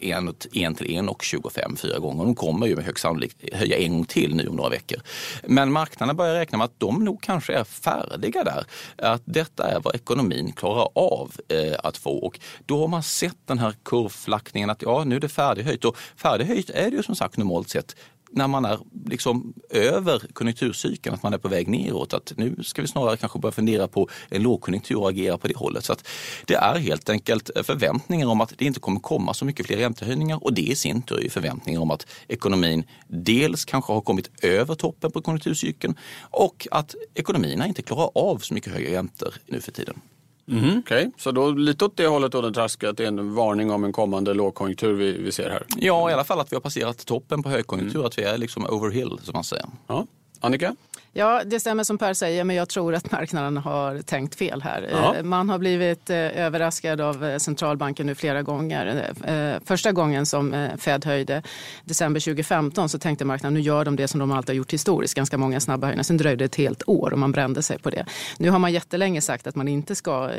1 0.00 0.38
till 0.38 0.50
1,25 0.50 1.76
fyra 1.76 1.98
gånger. 1.98 2.24
De 2.24 2.34
kommer 2.34 2.66
ju 2.66 2.76
med 2.76 2.84
högst 2.84 3.02
sannolikhet 3.02 3.54
höja 3.54 3.78
en 3.78 3.92
gång 3.92 4.04
till 4.04 4.34
nu 4.34 4.48
om 4.48 4.56
några 4.56 4.70
veckor. 4.70 4.98
Men 5.46 5.72
marknaden 5.72 6.16
börjar 6.16 6.34
räkna 6.34 6.58
med 6.58 6.64
att 6.64 6.80
de 6.80 7.04
nog 7.04 7.22
kanske 7.22 7.54
är 7.54 7.64
färdiga 7.64 8.44
där. 8.44 8.64
Att 8.96 9.22
detta 9.24 9.70
är 9.70 9.80
vad 9.80 9.94
ekonomin 9.94 10.52
klarar 10.52 10.88
av 10.94 11.32
eh, 11.48 11.74
att 11.82 11.96
få 11.96 12.18
och 12.18 12.40
då 12.66 12.80
har 12.80 12.88
man 12.88 13.02
sett 13.02 13.36
den 13.46 13.58
här 13.58 13.74
kurvan 13.84 14.10
avflackningen 14.24 14.70
att 14.70 14.82
ja, 14.82 15.04
nu 15.04 15.16
är 15.16 15.20
det 15.20 15.28
färdighöjt 15.28 15.84
och 15.84 15.96
färdighöjt 16.16 16.70
är 16.70 16.90
det 16.90 16.96
ju 16.96 17.02
som 17.02 17.16
sagt 17.16 17.36
normalt 17.36 17.68
sett 17.68 17.96
när 18.30 18.48
man 18.48 18.64
är 18.64 18.78
liksom 19.06 19.54
över 19.70 20.22
konjunkturcykeln, 20.32 21.14
att 21.14 21.22
man 21.22 21.34
är 21.34 21.38
på 21.38 21.48
väg 21.48 21.68
neråt. 21.68 22.14
Att 22.14 22.32
nu 22.36 22.56
ska 22.62 22.82
vi 22.82 22.88
snarare 22.88 23.16
kanske 23.16 23.38
börja 23.38 23.52
fundera 23.52 23.88
på 23.88 24.08
en 24.30 24.42
lågkonjunktur 24.42 24.98
och 24.98 25.08
agera 25.08 25.38
på 25.38 25.48
det 25.48 25.56
hållet. 25.56 25.84
Så 25.84 25.92
att 25.92 26.08
det 26.46 26.54
är 26.54 26.78
helt 26.78 27.08
enkelt 27.08 27.50
förväntningar 27.62 28.26
om 28.26 28.40
att 28.40 28.52
det 28.58 28.64
inte 28.64 28.80
kommer 28.80 29.00
komma 29.00 29.34
så 29.34 29.44
mycket 29.44 29.66
fler 29.66 29.76
räntehöjningar 29.76 30.44
och 30.44 30.54
det 30.54 30.62
i 30.62 30.76
sin 30.76 31.02
tur 31.02 31.24
är 31.24 31.30
förväntningar 31.30 31.80
om 31.80 31.90
att 31.90 32.06
ekonomin 32.28 32.84
dels 33.08 33.64
kanske 33.64 33.92
har 33.92 34.00
kommit 34.00 34.44
över 34.44 34.74
toppen 34.74 35.10
på 35.10 35.22
konjunkturcykeln 35.22 35.94
och 36.30 36.68
att 36.70 36.94
ekonomierna 37.14 37.66
inte 37.66 37.82
klarar 37.82 38.10
av 38.14 38.38
så 38.38 38.54
mycket 38.54 38.72
högre 38.72 38.96
räntor 38.96 39.34
nu 39.46 39.60
för 39.60 39.72
tiden. 39.72 40.00
Mm, 40.48 40.78
Okej, 40.78 40.78
okay. 40.78 41.10
så 41.18 41.30
då 41.30 41.50
lite 41.50 41.84
åt 41.84 41.96
det 41.96 42.06
hållet 42.06 42.32
då 42.32 42.40
den 42.40 42.54
traskar, 42.54 42.88
att 42.88 42.96
det 42.96 43.04
är 43.04 43.08
en 43.08 43.34
varning 43.34 43.70
om 43.70 43.84
en 43.84 43.92
kommande 43.92 44.34
lågkonjunktur 44.34 44.92
vi, 44.92 45.12
vi 45.12 45.32
ser 45.32 45.50
här? 45.50 45.62
Ja, 45.76 46.10
i 46.10 46.12
alla 46.12 46.24
fall 46.24 46.40
att 46.40 46.52
vi 46.52 46.56
har 46.56 46.60
passerat 46.60 47.06
toppen 47.06 47.42
på 47.42 47.48
högkonjunktur, 47.48 47.98
mm. 47.98 48.06
att 48.06 48.18
vi 48.18 48.22
är 48.22 48.38
liksom 48.38 48.66
overhill 48.66 49.18
som 49.22 49.32
man 49.32 49.44
säger. 49.44 49.66
Ja. 49.86 50.06
Annika? 50.40 50.76
Ja, 51.16 51.42
det 51.44 51.60
stämmer 51.60 51.84
som 51.84 51.98
Per 51.98 52.14
säger, 52.14 52.44
men 52.44 52.56
jag 52.56 52.68
tror 52.68 52.94
att 52.94 53.12
marknaden 53.12 53.56
har 53.56 54.02
tänkt 54.02 54.34
fel 54.34 54.62
här. 54.62 54.88
Ja. 54.92 55.16
Eh, 55.16 55.22
man 55.22 55.48
har 55.48 55.58
blivit 55.58 56.10
eh, 56.10 56.16
överraskad 56.16 57.00
av 57.00 57.24
eh, 57.24 57.38
centralbanken 57.38 58.06
nu 58.06 58.14
flera 58.14 58.42
gånger. 58.42 59.10
Första 59.64 59.92
gången 59.92 60.26
som 60.26 60.68
Fed 60.78 61.04
höjde, 61.04 61.42
december 61.84 62.20
2015, 62.20 62.88
så 62.88 62.98
tänkte 62.98 63.24
marknaden 63.24 63.54
nu 63.54 63.60
gör 63.60 63.84
de 63.84 63.96
det 63.96 64.08
som 64.08 64.20
de 64.20 64.32
alltid 64.32 64.50
har 64.50 64.54
gjort 64.54 64.72
historiskt, 64.72 65.14
ganska 65.14 65.38
många 65.38 65.60
snabba 65.60 65.86
höjningar. 65.86 66.02
Sen 66.02 66.16
dröjde 66.16 66.36
det 66.36 66.44
ett 66.44 66.54
helt 66.54 66.88
år 66.88 67.12
och 67.12 67.18
man 67.18 67.32
brände 67.32 67.62
sig 67.62 67.78
på 67.78 67.90
det. 67.90 68.06
Nu 68.38 68.50
har 68.50 68.58
man 68.58 68.72
jättelänge 68.72 69.20
sagt 69.20 69.46
att 69.46 69.54
man 69.54 69.68
inte 69.68 69.94
ska 69.94 70.30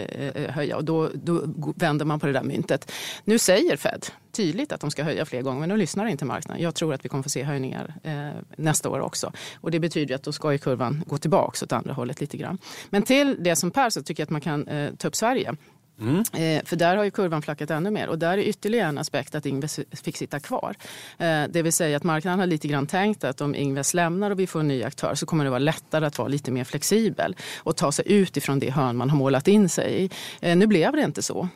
höja 0.49 0.77
och 0.77 0.83
då, 0.83 1.09
då 1.13 1.41
vänder 1.75 2.05
man 2.05 2.19
på 2.19 2.27
det 2.27 2.33
där 2.33 2.43
myntet. 2.43 2.91
Nu 3.23 3.39
säger 3.39 3.77
Fed 3.77 4.05
tydligt 4.35 4.71
att 4.71 4.81
de 4.81 4.91
ska 4.91 5.03
höja 5.03 5.25
fler 5.25 5.41
gånger, 5.41 5.59
men 5.59 5.69
nu 5.69 5.77
lyssnar 5.77 6.05
inte 6.05 6.25
marknaden. 6.25 6.63
Jag 6.63 6.75
tror 6.75 6.93
att 6.93 7.05
vi 7.05 7.09
kommer 7.09 7.23
få 7.23 7.29
se 7.29 7.43
höjningar 7.43 7.93
eh, 8.03 8.29
nästa 8.57 8.89
år 8.89 8.99
också. 8.99 9.31
Och 9.61 9.71
det 9.71 9.79
betyder 9.79 10.15
att 10.15 10.23
då 10.23 10.31
ska 10.31 10.51
ju 10.51 10.57
kurvan 10.57 11.03
gå 11.07 11.17
tillbaka 11.17 11.65
åt 11.65 11.71
andra 11.71 11.93
hållet 11.93 12.21
lite 12.21 12.37
grann. 12.37 12.57
Men 12.89 13.03
till 13.03 13.43
det 13.43 13.55
som 13.55 13.71
Per 13.71 13.89
så 13.89 14.01
tycker 14.01 14.21
jag 14.21 14.25
att 14.25 14.29
man 14.29 14.41
kan 14.41 14.67
eh, 14.67 14.93
ta 14.95 15.07
upp 15.07 15.15
Sverige. 15.15 15.55
Mm. 15.99 16.19
Eh, 16.19 16.65
för 16.65 16.75
där 16.75 16.97
har 16.97 17.03
ju 17.03 17.11
kurvan 17.11 17.41
flackat 17.41 17.71
ännu 17.71 17.91
mer 17.91 18.07
och 18.07 18.19
där 18.19 18.37
är 18.37 18.41
ytterligare 18.41 18.89
en 18.89 18.97
aspekt 18.97 19.35
att 19.35 19.45
Ingves 19.45 19.79
fick 19.91 20.17
sitta 20.17 20.39
kvar. 20.39 20.75
Eh, 21.17 21.43
det 21.49 21.61
vill 21.61 21.73
säga 21.73 21.97
att 21.97 22.03
marknaden 22.03 22.39
har 22.39 22.47
lite 22.47 22.67
grann 22.67 22.87
tänkt 22.87 23.23
att 23.23 23.41
om 23.41 23.55
Ingves 23.55 23.93
lämnar 23.93 24.31
och 24.31 24.39
vi 24.39 24.47
får 24.47 24.59
en 24.59 24.67
ny 24.67 24.83
aktör 24.83 25.15
så 25.15 25.25
kommer 25.25 25.43
det 25.43 25.49
vara 25.49 25.59
lättare 25.59 26.05
att 26.05 26.17
vara 26.17 26.27
lite 26.27 26.51
mer 26.51 26.63
flexibel 26.63 27.35
och 27.57 27.75
ta 27.75 27.91
sig 27.91 28.11
ut 28.11 28.37
ifrån 28.37 28.59
det 28.59 28.69
hörn 28.69 28.97
man 28.97 29.09
har 29.09 29.17
målat 29.17 29.47
in 29.47 29.69
sig 29.69 30.03
i. 30.03 30.09
Eh, 30.41 30.57
nu 30.57 30.67
blev 30.67 30.91
det 30.91 31.01
inte 31.01 31.21
så 31.21 31.47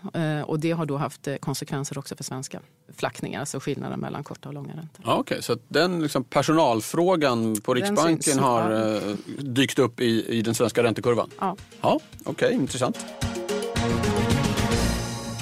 och 0.46 0.60
det 0.60 0.72
har 0.72 0.86
då 0.86 0.98
haft 0.98 1.28
konsekvenser 1.40 1.98
också 1.98 2.16
för 2.16 2.24
svenska 2.24 2.60
flackningar, 2.98 3.40
alltså 3.40 3.60
skillnaden 3.60 4.00
mellan 4.00 4.24
korta 4.24 4.50
och 4.50 4.56
långa 4.56 4.74
räntor. 4.74 5.06
Ja, 5.06 5.18
okay. 5.18 5.42
så 5.42 5.58
den 5.68 6.02
liksom 6.02 6.24
personalfrågan 6.24 7.56
på 7.62 7.74
Riksbanken 7.74 8.40
har 8.40 9.02
dykt 9.42 9.80
upp 9.80 10.00
i, 10.00 10.38
i 10.38 10.42
den 10.42 10.56
svenska 10.56 10.84
räntekurvan? 10.84 11.30
Ja. 11.40 11.56
ja 11.82 12.00
Okej, 12.24 12.48
okay, 12.48 12.54
intressant. 12.54 13.06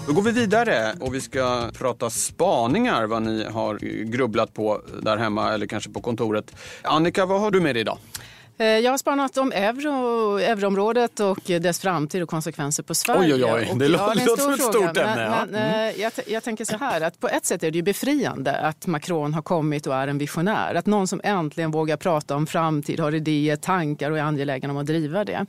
Då 0.07 0.13
går 0.13 0.21
vi 0.21 0.31
vidare 0.31 0.93
och 0.99 1.15
vi 1.15 1.21
ska 1.21 1.69
prata 1.77 2.09
spaningar, 2.09 3.05
vad 3.05 3.21
ni 3.21 3.43
har 3.43 3.77
grubblat 4.03 4.53
på 4.53 4.81
där 5.01 5.17
hemma 5.17 5.53
eller 5.53 5.67
kanske 5.67 5.89
på 5.89 6.01
kontoret. 6.01 6.55
Annika, 6.81 7.25
vad 7.25 7.41
har 7.41 7.51
du 7.51 7.61
med 7.61 7.75
dig 7.75 7.81
idag? 7.81 7.97
Eh, 8.59 8.67
jag 8.67 8.91
har 8.91 8.97
spanat 8.97 9.37
om 9.37 9.51
euro, 9.51 10.37
euroområdet 10.37 11.19
och 11.19 11.39
dess 11.43 11.79
framtid 11.79 12.23
och 12.23 12.29
konsekvenser 12.29 12.83
på 12.83 12.95
Sverige. 12.95 13.33
Oj, 13.33 13.45
oj, 13.45 13.67
oj. 13.71 13.79
Det 13.79 13.87
låter 13.87 14.21
ja, 14.27 14.37
som 14.37 14.53
ett 14.53 14.61
stort 14.61 14.97
ämne. 14.97 15.15
Men, 15.15 15.49
men, 15.49 15.63
mm. 15.63 15.89
Eh, 15.89 16.01
jag, 16.01 16.11
jag, 16.27 16.43
tänker 16.43 16.65
så 16.65 16.77
här, 16.77 17.01
att 17.01 17.19
på 17.19 17.27
ett 17.27 17.45
sätt 17.45 17.63
är 17.63 17.71
det 17.71 17.75
ju 17.75 17.81
befriande 17.81 18.57
att 18.57 18.87
Macron 18.87 19.33
har 19.33 19.41
kommit 19.41 19.87
och 19.87 19.95
är 19.95 20.07
en 20.07 20.17
visionär. 20.17 20.75
Att 20.75 20.85
någon 20.85 21.07
som 21.07 21.21
äntligen 21.23 21.71
vågar 21.71 21.97
prata 21.97 22.35
om 22.35 22.47
framtid, 22.47 22.99
har 22.99 23.15
idéer, 23.15 23.55
tankar 23.55 24.11
och 24.11 24.17
är 24.17 24.21
angelägen 24.21 24.69
om 24.69 24.77
att 24.77 24.85
driva 24.85 25.25
det. 25.25 25.45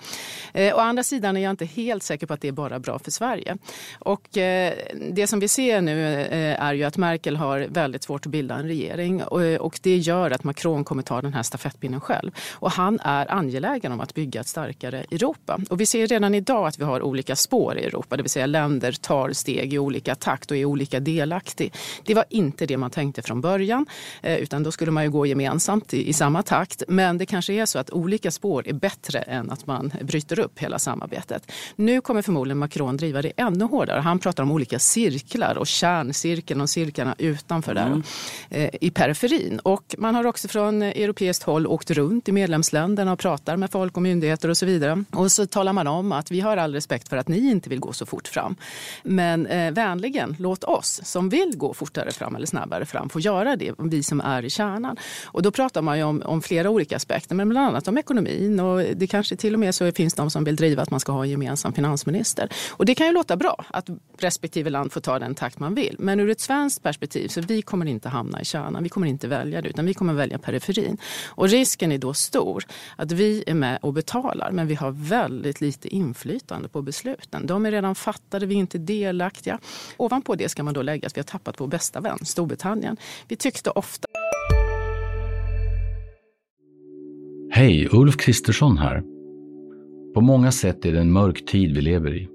Eh, 0.53 0.77
å 0.77 0.79
andra 0.79 1.03
sidan 1.03 1.37
är 1.37 1.41
jag 1.41 1.50
inte 1.50 1.65
helt 1.65 2.03
säker 2.03 2.27
på 2.27 2.35
att 2.35 2.41
det 2.41 2.49
är 2.49 2.53
bara 2.53 2.79
bra 2.79 2.99
för 2.99 3.11
Sverige. 3.11 3.57
Och 3.99 4.37
eh, 4.38 4.75
det 5.11 5.27
som 5.27 5.41
vi 5.41 5.49
ser 5.49 5.81
nu 5.81 6.23
eh, 6.23 6.62
är 6.62 6.75
ju 6.75 6.85
att 6.85 6.97
Merkel 6.97 7.37
har 7.37 7.67
väldigt 7.69 8.03
svårt 8.03 8.27
att 8.27 8.33
bilda 8.33 8.55
en 8.55 8.67
regering 8.67 9.23
och, 9.23 9.43
och 9.43 9.79
det 9.83 9.97
gör 9.97 10.31
att 10.31 10.45
Macron 10.45 10.85
kommer 10.85 11.03
ta 11.03 11.23
den 11.23 11.35
här 11.35 11.43
stafettpinnen 11.43 12.00
själv. 12.00 12.31
Och 12.53 12.71
han 12.71 12.98
är 13.02 13.33
angelägen 13.33 13.93
om 13.93 14.00
att 14.00 14.14
bygga 14.14 14.40
ett 14.40 14.47
starkare 14.47 15.05
Europa. 15.11 15.59
Och 15.71 15.81
vi 15.81 15.87
ser 15.87 16.07
redan 16.07 16.35
idag 16.35 16.67
att 16.67 16.78
vi 16.78 16.85
har 16.85 17.02
olika 17.02 17.37
spår 17.37 17.78
i 17.78 17.85
Europa, 17.85 18.17
det 18.17 18.23
vill 18.23 18.31
säga 18.31 18.47
länder 18.47 18.93
tar 18.93 19.33
steg 19.33 19.75
i 19.75 19.78
olika 19.78 20.14
takt 20.14 20.50
och 20.50 20.57
är 20.57 20.64
olika 20.64 21.00
delaktig. 21.00 21.75
Det 22.05 22.14
var 22.14 22.25
inte 22.31 22.67
det 22.67 22.76
man 22.76 22.90
tänkte 22.90 23.23
från 23.23 23.40
början, 23.40 23.87
eh, 24.23 24.37
utan 24.37 24.62
då 24.62 24.73
skulle 24.73 24.90
man 24.90 25.05
ju 25.05 25.11
gå 25.11 25.26
gemensamt 25.26 25.95
i, 25.95 26.09
i 26.09 26.12
samma 26.12 26.43
takt. 26.43 26.83
Men 26.88 27.19
det 27.19 27.26
kanske 27.26 27.52
är 27.52 27.67
så 27.67 27.78
att 27.78 27.90
olika 27.90 28.31
spår 28.31 28.69
är 28.69 28.73
bättre 28.73 29.19
än 29.19 29.50
att 29.50 29.67
man 29.67 29.93
bryter 30.02 30.38
upp 30.38 30.59
hela 30.59 30.78
samarbetet. 30.78 31.52
Nu 31.76 32.00
kommer 32.00 32.23
förmodligen 32.23 32.59
Macron 32.59 32.97
driva 32.97 33.23
det 33.23 33.33
ännu 33.37 33.64
hårdare. 33.64 34.00
Han 34.00 34.19
pratar 34.19 34.43
om 34.43 34.52
olika 34.52 34.78
cirklar 34.78 35.59
och 35.59 35.67
kärncirkeln 35.67 36.61
och 36.61 36.71
cirklarna 36.71 37.14
utanför 37.19 37.76
mm. 37.76 38.02
där 38.49 38.59
eh, 38.59 38.71
i 38.81 38.90
periferin. 38.90 39.59
Och 39.59 39.95
man 39.99 40.14
har 40.14 40.26
också 40.26 40.49
från 40.49 40.83
europeiskt 40.83 41.43
håll 41.43 41.67
åkt 41.67 41.90
runt 41.90 42.28
i 42.28 42.33
medlemsländer 42.33 42.88
länderna 42.88 43.12
och 43.12 43.18
pratar 43.18 43.57
med 43.57 43.71
folk 43.71 43.97
och 43.97 44.02
myndigheter 44.02 44.49
och 44.49 44.57
så 44.57 44.66
vidare. 44.66 45.04
Och 45.12 45.33
så 45.33 45.47
talar 45.47 45.73
man 45.73 45.87
om 45.87 46.12
att 46.12 46.30
vi 46.30 46.40
har 46.40 46.57
all 46.57 46.75
respekt 46.75 47.09
för 47.09 47.16
att 47.16 47.28
ni 47.28 47.50
inte 47.50 47.71
vill 47.71 47.80
gå 47.80 47.92
så 47.92 48.07
fort 48.07 48.28
fram. 48.28 48.57
Men 49.02 49.47
eh, 49.47 49.73
vänligen, 49.73 50.37
låt 50.38 50.64
oss 50.64 51.00
som 51.04 51.28
vill 51.28 51.52
gå 51.57 51.75
fortare 51.75 52.11
fram 52.12 52.37
eller 52.37 52.47
snabbare 52.47 52.87
fram 52.87 53.09
få 53.09 53.21
göra 53.21 53.57
det, 53.57 53.73
vi 53.78 54.02
som 54.02 54.21
är 54.21 54.45
i 54.45 54.50
kärnan. 54.50 54.97
Och 55.26 55.42
då 55.42 55.50
pratar 55.50 55.83
man 55.83 55.99
ju 55.99 56.04
om, 56.04 56.23
om 56.25 56.42
flera 56.42 56.71
olika 56.71 56.97
aspekter, 56.97 57.35
men 57.35 57.49
bland 57.49 57.66
annat 57.66 57.88
om 57.88 57.99
ekonomin. 57.99 58.61
Och 58.61 58.83
det 58.97 59.07
kanske 59.07 59.37
till 59.37 59.54
och 59.54 59.61
med 59.61 59.75
så 59.75 59.92
finns 59.92 60.14
de 60.14 60.30
som 60.30 60.45
vill 60.45 60.57
driva 60.57 60.83
att 60.83 60.90
man 60.90 61.00
ska 61.00 61.12
ha 61.12 61.25
en 61.25 61.30
gemensam 61.30 61.73
finansminister. 61.73 62.49
Och 62.71 62.87
det 62.87 62.95
kan 62.95 63.07
ju 63.07 63.12
låta 63.12 63.37
bra 63.37 63.64
att 63.71 63.88
respektive 64.18 64.71
land 64.71 64.92
får 64.92 65.00
ta 65.00 65.18
den 65.18 65.35
takt 65.35 65.59
man 65.59 65.75
vill. 65.75 65.97
Men 65.99 66.21
ur 66.21 66.30
ett 66.30 66.40
svenskt 66.40 66.83
perspektiv, 66.83 67.28
så 67.28 67.40
vi 67.40 67.62
kommer 67.62 67.87
inte 67.87 68.09
hamna 68.09 68.40
i 68.40 68.45
kärnan. 68.45 68.83
Vi 68.83 68.88
kommer 68.88 69.07
inte 69.07 69.28
välja 69.28 69.62
det, 69.62 69.68
utan 69.68 69.87
vi 69.87 69.95
kommer 69.95 70.14
välja 70.14 70.38
periferin. 70.38 70.97
Och 71.26 71.49
risken 71.49 71.92
är 71.92 71.99
då 71.99 72.14
stor 72.14 72.64
att 72.97 73.12
vi 73.12 73.44
är 73.47 73.54
med 73.54 73.78
och 73.82 73.92
betalar 73.92 74.50
men 74.52 74.66
vi 74.66 74.75
har 74.75 74.90
väldigt 74.90 75.61
lite 75.61 75.88
inflytande 75.88 76.68
på 76.68 76.82
besluten. 76.82 77.47
De 77.47 77.66
är 77.66 77.70
redan 77.70 77.94
fattade, 77.94 78.47
vi 78.47 78.54
är 78.54 78.58
inte 78.58 78.78
delaktiga. 78.78 79.58
Ovanpå 79.97 80.35
det 80.35 80.49
ska 80.49 80.62
man 80.62 80.75
då 80.75 80.82
lägga 80.82 81.06
att 81.06 81.16
vi 81.16 81.20
har 81.20 81.25
tappat 81.25 81.61
vår 81.61 81.66
bästa 81.66 82.00
vän, 82.00 82.18
Storbritannien. 82.23 82.97
Vi 83.28 83.37
tyckte 83.37 83.70
ofta... 83.70 84.08
Hej, 87.50 87.88
Ulf 87.92 88.16
Kristersson 88.16 88.78
här. 88.78 89.02
På 90.14 90.20
många 90.20 90.52
sätt 90.52 90.85
är 90.85 90.92
det 90.92 91.00
en 91.00 91.12
mörk 91.12 91.44
tid 91.47 91.75
vi 91.75 91.80
lever 91.80 92.14
i. 92.14 92.28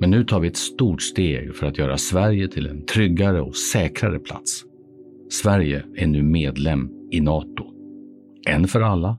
Men 0.00 0.10
nu 0.10 0.24
tar 0.24 0.40
vi 0.40 0.48
ett 0.48 0.56
stort 0.56 1.02
steg 1.02 1.56
för 1.56 1.66
att 1.66 1.78
göra 1.78 1.98
Sverige 1.98 2.48
till 2.48 2.66
en 2.66 2.86
tryggare 2.86 3.40
och 3.40 3.56
säkrare 3.56 4.18
plats. 4.18 4.64
Sverige 5.30 5.84
är 5.96 6.06
nu 6.06 6.22
medlem 6.22 6.90
i 7.10 7.20
Nato. 7.20 7.64
En 8.46 8.68
för 8.68 8.80
alla, 8.80 9.18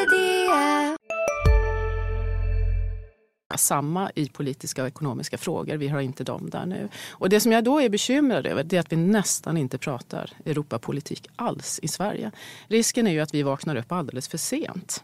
samma 3.57 4.11
i 4.15 4.29
politiska 4.29 4.81
och 4.81 4.87
ekonomiska 4.87 5.37
frågor. 5.37 5.77
Vi 5.77 5.87
har 5.87 6.01
inte 6.01 6.23
dem 6.23 6.49
där 6.49 6.65
nu. 6.65 6.89
Och 7.11 7.29
det 7.29 7.39
som 7.39 7.51
jag 7.51 7.63
då 7.63 7.81
är 7.81 7.89
bekymrad 7.89 8.47
över 8.47 8.63
det 8.63 8.75
är 8.75 8.79
att 8.79 8.91
vi 8.91 8.95
nästan 8.95 9.57
inte 9.57 9.77
pratar 9.77 10.33
Europapolitik 10.45 11.27
alls 11.35 11.79
i 11.83 11.87
Sverige. 11.87 12.31
Risken 12.67 13.07
är 13.07 13.11
ju 13.11 13.19
att 13.19 13.33
vi 13.33 13.43
vaknar 13.43 13.75
upp 13.75 13.91
alldeles 13.91 14.27
för 14.27 14.37
sent. 14.37 15.03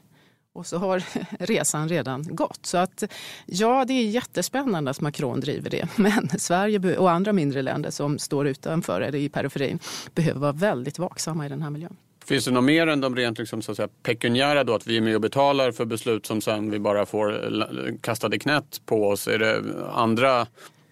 Och 0.53 0.67
så 0.67 0.77
har 0.77 1.03
resan 1.39 1.89
redan 1.89 2.35
gått. 2.35 2.65
Så 2.65 2.77
att 2.77 3.03
ja, 3.45 3.85
det 3.85 3.93
är 3.93 4.09
jättespännande 4.09 4.91
att 4.91 5.01
Macron 5.01 5.39
driver 5.39 5.69
det. 5.69 5.87
Men 5.95 6.29
Sverige 6.39 6.97
och 6.97 7.11
andra 7.11 7.33
mindre 7.33 7.61
länder 7.61 7.91
som 7.91 8.19
står 8.19 8.47
utanför 8.47 9.01
eller 9.01 9.19
i 9.19 9.29
periferin 9.29 9.79
behöver 10.13 10.39
vara 10.39 10.51
väldigt 10.51 10.99
vaksamma 10.99 11.45
i 11.45 11.49
den 11.49 11.61
här 11.61 11.69
miljön. 11.69 11.97
Finns 12.27 12.45
det 12.45 12.51
något 12.51 12.63
mer 12.63 12.87
än 12.87 13.01
de 13.01 13.15
rent 13.15 13.39
liksom, 13.39 13.61
så 13.61 13.71
att 13.71 13.77
säga, 13.77 13.89
pekuniära 14.03 14.63
då? 14.63 14.75
Att 14.75 14.87
vi 14.87 14.97
är 14.97 15.01
med 15.01 15.15
och 15.15 15.21
betalar 15.21 15.71
för 15.71 15.85
beslut 15.85 16.25
som 16.25 16.41
sen 16.41 16.71
vi 16.71 16.79
bara 16.79 17.05
får 17.05 17.97
kastade 18.01 18.39
knät 18.39 18.81
på 18.85 19.07
oss? 19.07 19.27
Är 19.27 19.39
det 19.39 19.63
andra 19.93 20.47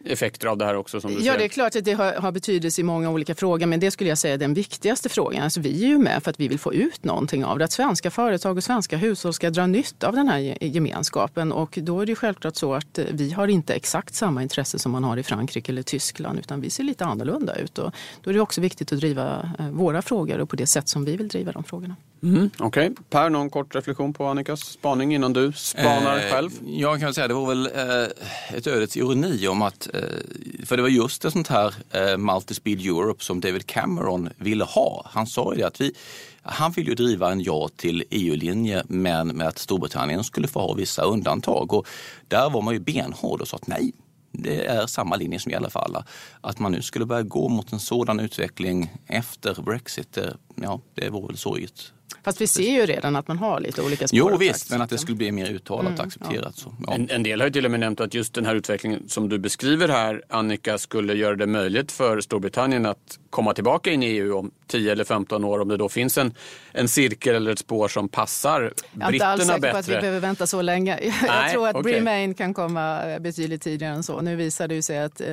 effekter 0.05 0.47
av 0.47 0.57
det 0.57 0.65
här 0.65 0.75
också? 0.75 1.01
Som 1.01 1.11
du 1.11 1.21
ja, 1.21 1.33
ser? 1.33 1.39
det 1.39 1.45
är 1.45 1.49
klart 1.49 1.75
att 1.75 1.85
det 1.85 1.93
har, 1.93 2.13
har, 2.13 2.31
betydelse 2.31 2.81
i 2.81 2.83
många 2.83 3.09
olika 3.09 3.35
frågor. 3.35 3.65
Men 3.65 3.79
det 3.79 3.91
skulle 3.91 4.09
jag 4.09 4.17
säga 4.17 4.33
är 4.33 4.37
den 4.37 4.53
viktigaste 4.53 5.09
frågan. 5.09 5.43
Alltså, 5.43 5.59
vi 5.59 5.83
är 5.83 5.87
ju 5.87 5.97
med 5.97 6.23
för 6.23 6.31
att 6.31 6.39
vi 6.39 6.47
vill 6.47 6.59
få 6.59 6.73
ut 6.73 7.03
någonting 7.03 7.45
av 7.45 7.59
det. 7.59 7.65
Att 7.65 7.71
svenska 7.71 8.11
företag 8.11 8.57
och 8.57 8.63
svenska 8.63 8.97
hushåll 8.97 9.33
ska 9.33 9.49
dra 9.49 9.67
nytta 9.67 10.07
av 10.07 10.15
den 10.15 10.29
här 10.29 10.63
gemenskapen. 10.63 11.51
Och 11.51 11.79
då 11.81 12.01
är 12.01 12.05
det 12.05 12.15
självklart 12.15 12.55
så 12.55 12.73
att 12.73 12.97
eh, 12.97 13.05
vi 13.11 13.31
har 13.31 13.47
inte 13.47 13.73
exakt 13.73 14.15
samma 14.15 14.43
intresse 14.43 14.79
som 14.79 14.91
man 14.91 15.03
har 15.03 15.17
i 15.17 15.23
Frankrike 15.23 15.71
eller 15.71 15.83
Tyskland. 15.83 16.39
Utan 16.39 16.61
vi 16.61 16.69
ser 16.69 16.83
lite 16.83 17.05
annorlunda 17.05 17.55
ut. 17.55 17.77
Och 17.77 17.91
då 18.21 18.29
är 18.29 18.33
det 18.33 18.39
också 18.39 18.61
viktigt 18.61 18.91
att 18.91 18.99
driva 18.99 19.49
eh, 19.59 19.69
våra 19.69 20.01
frågor 20.01 20.39
och 20.39 20.49
på 20.49 20.55
det 20.55 20.67
sätt 20.67 20.89
som 20.89 21.05
vi 21.05 21.15
vill 21.15 21.27
driva 21.27 21.51
de 21.51 21.63
frågorna. 21.63 21.95
Mm, 22.25 22.49
Okej. 22.59 22.91
Okay. 22.91 23.03
Per, 23.09 23.29
någon 23.29 23.49
kort 23.49 23.75
reflektion 23.75 24.13
på 24.13 24.25
Annikas 24.25 24.59
spaning 24.59 25.15
innan 25.15 25.33
du 25.33 25.51
spanar 25.51 26.17
eh, 26.17 26.31
själv? 26.31 26.51
Jag 26.65 26.99
kan 26.99 27.13
säga 27.13 27.27
det 27.27 27.33
var 27.33 27.47
väl 27.47 27.65
eh, 27.65 28.57
ett 28.57 28.67
ödets 28.67 28.97
ironi 28.97 29.47
om 29.47 29.61
att 29.61 29.85
Eh, 29.95 30.65
för 30.65 30.77
det 30.77 30.81
var 30.81 30.89
just 30.89 31.25
ett 31.25 31.33
sånt 31.33 31.47
här 31.47 31.75
eh, 31.91 32.17
Multispeed 32.17 32.79
Europe 32.79 33.23
som 33.23 33.41
David 33.41 33.65
Cameron 33.65 34.29
ville 34.37 34.63
ha. 34.63 35.05
Han 35.05 35.27
sa 35.27 35.53
ju 35.53 35.59
det 35.59 35.67
att 35.67 35.81
vi, 35.81 35.93
han 36.41 36.71
vill 36.71 36.87
ju 36.87 36.95
driva 36.95 37.31
en 37.31 37.43
ja 37.43 37.69
till 37.75 38.03
EU-linje 38.09 38.83
men 38.87 39.27
med 39.27 39.47
att 39.47 39.57
Storbritannien 39.57 40.23
skulle 40.23 40.47
få 40.47 40.59
ha 40.59 40.73
vissa 40.73 41.03
undantag. 41.03 41.73
Och 41.73 41.87
där 42.27 42.49
var 42.49 42.61
man 42.61 42.73
ju 42.73 42.79
benhård 42.79 43.41
och 43.41 43.47
sa 43.47 43.57
att 43.57 43.67
nej, 43.67 43.93
det 44.31 44.65
är 44.65 44.87
samma 44.87 45.15
linje 45.15 45.39
som 45.39 45.51
gäller 45.51 45.69
för 45.69 45.79
alla. 45.79 46.05
Att 46.41 46.59
man 46.59 46.71
nu 46.71 46.81
skulle 46.81 47.05
börja 47.05 47.23
gå 47.23 47.49
mot 47.49 47.73
en 47.73 47.79
sådan 47.79 48.19
utveckling 48.19 48.91
efter 49.07 49.61
Brexit, 49.61 50.17
ja, 50.55 50.81
det 50.93 51.09
vore 51.09 51.27
väl 51.27 51.37
sorgligt 51.37 51.91
Fast 52.23 52.41
vi 52.41 52.47
ser 52.47 52.71
ju 52.71 52.85
redan 52.85 53.15
att 53.15 53.27
man 53.27 53.37
har 53.37 53.59
lite 53.59 53.81
olika 53.81 54.07
spår. 54.07 54.17
Jo 54.17 54.37
visst, 54.37 54.71
men 54.71 54.81
att 54.81 54.89
det 54.89 54.97
skulle 54.97 55.17
bli 55.17 55.31
mer 55.31 55.51
uttalat 55.51 55.93
mm, 55.93 56.07
accepterat. 56.07 56.53
Ja. 56.57 56.61
Så, 56.63 56.75
ja. 56.87 56.93
en, 56.93 57.09
en, 57.09 57.23
del 57.23 57.41
har 57.41 57.47
ju 57.47 57.53
till 57.53 57.65
och 57.65 57.71
med 57.71 57.79
nämnt 57.79 57.99
att 57.99 58.13
just 58.13 58.33
den 58.33 58.45
här 58.45 58.55
utvecklingen 58.55 59.09
som 59.09 59.29
du 59.29 59.39
beskriver 59.39 59.87
här, 59.87 60.23
Annika, 60.29 60.77
skulle 60.77 61.13
göra 61.13 61.35
det 61.35 61.47
möjligt 61.47 61.91
för 61.91 62.21
Storbritannien 62.21 62.85
att 62.85 63.19
komma 63.29 63.53
tillbaka 63.53 63.91
in 63.91 64.03
i 64.03 64.05
EU 64.05 64.37
om 64.37 64.51
10 64.67 64.91
eller 64.91 65.03
15 65.03 65.43
år 65.43 65.59
om 65.59 65.67
det 65.67 65.77
då 65.77 65.89
finns 65.89 66.17
en, 66.17 66.33
en 66.71 66.87
cirkel 66.87 67.35
eller 67.35 67.51
ett 67.51 67.59
spår 67.59 67.87
som 67.87 68.09
passar 68.09 68.73
britterna 68.91 68.99
bättre. 68.99 69.05
Jag 69.05 69.09
är 69.09 69.13
inte 69.13 69.27
alls 69.27 69.47
säker 69.47 69.71
på 69.71 69.77
att 69.77 69.87
vi 69.87 69.93
behöver 69.93 70.19
vänta 70.19 70.47
så 70.47 70.61
länge. 70.61 70.99
Jag 71.03 71.13
Nej, 71.27 71.53
tror 71.53 71.67
att 71.67 71.75
okay. 71.75 71.91
Bremain 71.91 72.33
kan 72.33 72.53
komma 72.53 73.01
betydligt 73.19 73.61
tidigare 73.61 73.95
än 73.95 74.03
så. 74.03 74.21
Nu 74.21 74.35
visar 74.35 74.67
det 74.67 74.81
sig 74.81 74.99
att 74.99 75.21
eh, 75.21 75.27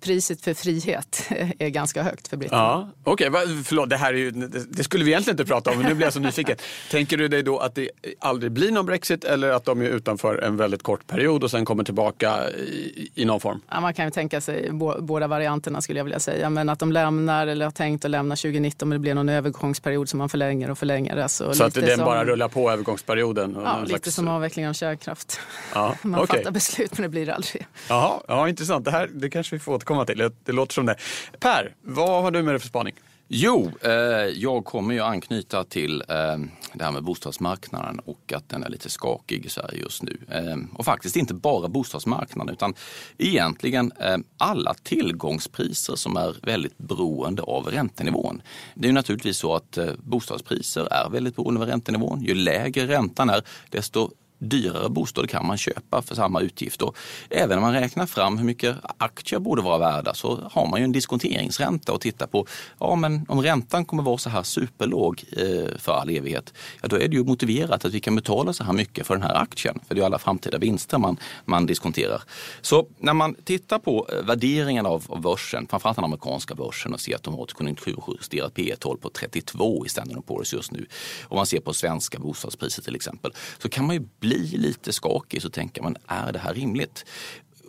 priset 0.00 0.40
för 0.40 0.54
frihet 0.54 1.26
är 1.58 1.68
ganska 1.68 2.02
högt 2.02 2.28
för 2.28 2.36
britterna. 2.36 2.62
Ja, 2.62 2.90
Okej, 3.04 3.28
okay. 3.28 3.46
förlåt, 3.64 3.90
det 3.90 3.96
här 3.96 4.14
är 4.14 4.18
ju, 4.18 4.30
det 4.70 4.84
skulle 4.84 5.04
vi 5.04 5.10
egentligen 5.10 5.34
inte 5.34 5.44
prata 5.44 5.70
om, 5.70 5.78
men 5.78 5.86
nu 5.86 5.94
blir 5.94 6.06
jag 6.06 6.12
så 6.12 6.20
nyfiken. 6.26 6.56
Tänker 6.90 7.16
du 7.16 7.28
dig 7.28 7.42
då 7.42 7.58
att 7.58 7.74
det 7.74 7.90
aldrig 8.18 8.52
blir 8.52 8.72
någon 8.72 8.86
Brexit 8.86 9.24
eller 9.24 9.50
att 9.50 9.64
de 9.64 9.80
är 9.80 9.84
utanför 9.84 10.38
en 10.38 10.56
väldigt 10.56 10.82
kort 10.82 11.06
period 11.06 11.44
och 11.44 11.50
sen 11.50 11.64
kommer 11.64 11.84
tillbaka 11.84 12.50
i, 12.50 13.10
i 13.14 13.24
någon 13.24 13.40
form? 13.40 13.60
Ja, 13.70 13.80
man 13.80 13.94
kan 13.94 14.04
ju 14.04 14.10
tänka 14.10 14.40
sig 14.40 14.70
båda 15.00 15.26
varianterna 15.26 15.82
skulle 15.82 15.98
jag 15.98 16.04
vilja 16.04 16.20
säga. 16.20 16.50
Men 16.50 16.68
att 16.68 16.78
de 16.78 16.92
lämnar 16.92 17.46
eller 17.46 17.64
har 17.64 17.72
tänkt 17.72 18.04
att 18.04 18.10
lämna 18.10 18.36
2019 18.36 18.88
men 18.88 18.96
det 18.96 19.00
blir 19.00 19.14
någon 19.14 19.28
övergångsperiod 19.28 20.08
som 20.08 20.18
man 20.18 20.28
förlänger 20.28 20.70
och 20.70 20.78
förlänger. 20.78 21.16
Alltså, 21.16 21.54
så 21.54 21.64
att 21.64 21.74
den 21.74 21.96
som, 21.96 22.04
bara 22.04 22.24
rullar 22.24 22.48
på 22.48 22.70
övergångsperioden? 22.70 23.56
Ja, 23.64 23.80
lite 23.80 23.88
slags... 23.88 24.14
som 24.14 24.28
avvecklingen 24.28 24.70
av 24.70 24.74
kärnkraft. 24.74 25.40
Ja, 25.74 25.96
man 26.02 26.20
okay. 26.20 26.38
fattar 26.38 26.50
beslut 26.50 26.98
men 26.98 27.02
det 27.02 27.08
blir 27.08 27.26
det 27.26 27.34
aldrig. 27.34 27.66
Jaha, 27.88 28.20
ja, 28.28 28.48
intressant. 28.48 28.84
Det 28.84 28.90
här 28.90 29.10
det 29.12 29.30
kanske 29.30 29.56
vi 29.56 29.60
får 29.60 29.74
återkomma 29.74 30.04
till. 30.04 30.30
Det 30.44 30.52
låter 30.52 30.74
som 30.74 30.86
det. 30.86 30.96
Per, 31.40 31.74
vad 31.82 32.22
har 32.22 32.30
du 32.30 32.42
med 32.42 32.54
dig 32.54 32.60
för 32.60 32.68
spaning? 32.68 32.94
Jo, 33.28 33.70
eh, 33.82 33.90
jag 34.34 34.64
kommer 34.64 34.94
ju 34.94 35.00
anknyta 35.00 35.64
till 35.64 36.02
eh, 36.08 36.38
det 36.72 36.84
här 36.84 36.92
med 36.92 37.04
bostadsmarknaden 37.04 37.98
och 37.98 38.32
att 38.32 38.48
den 38.48 38.62
är 38.62 38.68
lite 38.68 38.90
skakig 38.90 39.46
i 39.46 39.48
Sverige 39.48 39.80
just 39.80 40.02
nu. 40.02 40.18
Eh, 40.30 40.78
och 40.78 40.84
faktiskt 40.84 41.16
inte 41.16 41.34
bara 41.34 41.68
bostadsmarknaden 41.68 42.54
utan 42.54 42.74
egentligen 43.18 43.92
eh, 44.00 44.16
alla 44.38 44.74
tillgångspriser 44.74 45.96
som 45.96 46.16
är 46.16 46.34
väldigt 46.42 46.78
beroende 46.78 47.42
av 47.42 47.66
räntenivån. 47.66 48.42
Det 48.74 48.86
är 48.86 48.88
ju 48.88 48.94
naturligtvis 48.94 49.38
så 49.38 49.54
att 49.54 49.78
eh, 49.78 49.90
bostadspriser 49.98 50.92
är 50.92 51.10
väldigt 51.10 51.36
beroende 51.36 51.60
av 51.60 51.66
räntenivån. 51.66 52.22
Ju 52.22 52.34
lägre 52.34 52.86
räntan 52.86 53.30
är 53.30 53.42
desto 53.70 54.10
dyrare 54.38 54.88
bostad 54.88 55.30
kan 55.30 55.46
man 55.46 55.58
köpa 55.58 56.02
för 56.02 56.14
samma 56.14 56.40
utgift. 56.40 56.82
Och 56.82 56.96
även 57.30 57.58
om 57.58 57.62
man 57.62 57.72
räknar 57.72 58.06
fram 58.06 58.38
hur 58.38 58.44
mycket 58.44 58.76
aktier 58.98 59.40
borde 59.40 59.62
vara 59.62 59.78
värda 59.78 60.14
så 60.14 60.40
har 60.52 60.66
man 60.66 60.80
ju 60.80 60.84
en 60.84 60.92
diskonteringsränta 60.92 61.94
att 61.94 62.00
titta 62.00 62.26
på. 62.26 62.46
Ja, 62.80 62.94
men 62.94 63.26
om 63.28 63.42
räntan 63.42 63.84
kommer 63.84 64.02
vara 64.02 64.18
så 64.18 64.30
här 64.30 64.42
superlåg 64.42 65.24
eh, 65.32 65.78
för 65.78 65.92
all 65.92 66.10
evighet, 66.10 66.54
ja, 66.82 66.88
då 66.88 66.96
är 66.96 67.08
det 67.08 67.16
ju 67.16 67.24
motiverat 67.24 67.84
att 67.84 67.94
vi 67.94 68.00
kan 68.00 68.16
betala 68.16 68.52
så 68.52 68.64
här 68.64 68.72
mycket 68.72 69.06
för 69.06 69.14
den 69.14 69.22
här 69.22 69.34
aktien. 69.34 69.80
För 69.88 69.94
det 69.94 69.98
är 69.98 70.02
ju 70.02 70.06
alla 70.06 70.18
framtida 70.18 70.58
vinster 70.58 70.98
man, 70.98 71.16
man 71.44 71.66
diskonterar. 71.66 72.22
Så 72.60 72.86
när 72.98 73.14
man 73.14 73.34
tittar 73.34 73.78
på 73.78 74.08
eh, 74.12 74.26
värderingen 74.26 74.86
av, 74.86 75.04
av 75.08 75.20
börsen, 75.20 75.66
framförallt 75.70 75.96
den 75.96 76.04
amerikanska 76.04 76.54
börsen 76.54 76.94
och 76.94 77.00
ser 77.00 77.14
att 77.14 77.22
de 77.22 77.34
har 77.34 77.44
ett 77.44 77.52
konjunkturjusterat 77.52 78.54
P 78.54 78.74
12 78.78 78.98
på 78.98 79.10
32 79.10 79.86
i 79.86 79.88
Standard 79.88 80.24
Poor's 80.24 80.54
just 80.54 80.72
nu. 80.72 80.86
Om 81.28 81.36
man 81.36 81.46
ser 81.46 81.60
på 81.60 81.74
svenska 81.74 82.18
bostadspriser 82.18 82.82
till 82.82 82.94
exempel, 82.96 83.32
så 83.58 83.68
kan 83.68 83.86
man 83.86 83.96
ju 83.96 84.02
bli 84.26 84.56
lite 84.56 84.92
skakig 84.92 85.42
så 85.42 85.50
tänker 85.50 85.82
man, 85.82 85.96
är 86.06 86.32
det 86.32 86.38
här 86.38 86.54
rimligt? 86.54 87.04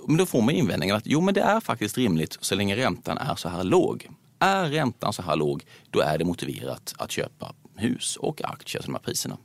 Men 0.08 0.18
då 0.18 0.26
får 0.26 0.42
man 0.42 0.56
invändningen 0.56 0.96
att 0.96 1.06
jo, 1.06 1.22
men 1.22 1.34
det 1.34 1.42
är 1.42 1.60
faktiskt 1.60 1.98
rimligt 1.98 2.38
så 2.42 2.56
länge 2.56 2.76
räntan 2.76 3.18
är 3.18 3.36
så 3.36 3.50
här 3.50 3.64
låg. 3.64 4.10
Är 4.40 4.66
räntan 4.66 5.14
så 5.14 5.22
här 5.22 5.36
låg, 5.36 5.66
då 5.92 6.00
är 6.00 6.18
det 6.18 6.26
motiverat 6.26 6.94
att 6.98 7.12
köpa 7.12 7.54
hus 7.76 8.16
och 8.16 8.42
aktier 8.44 8.82
till 8.82 8.92
de 8.92 8.96
här 8.96 9.02
priserna. 9.02 9.38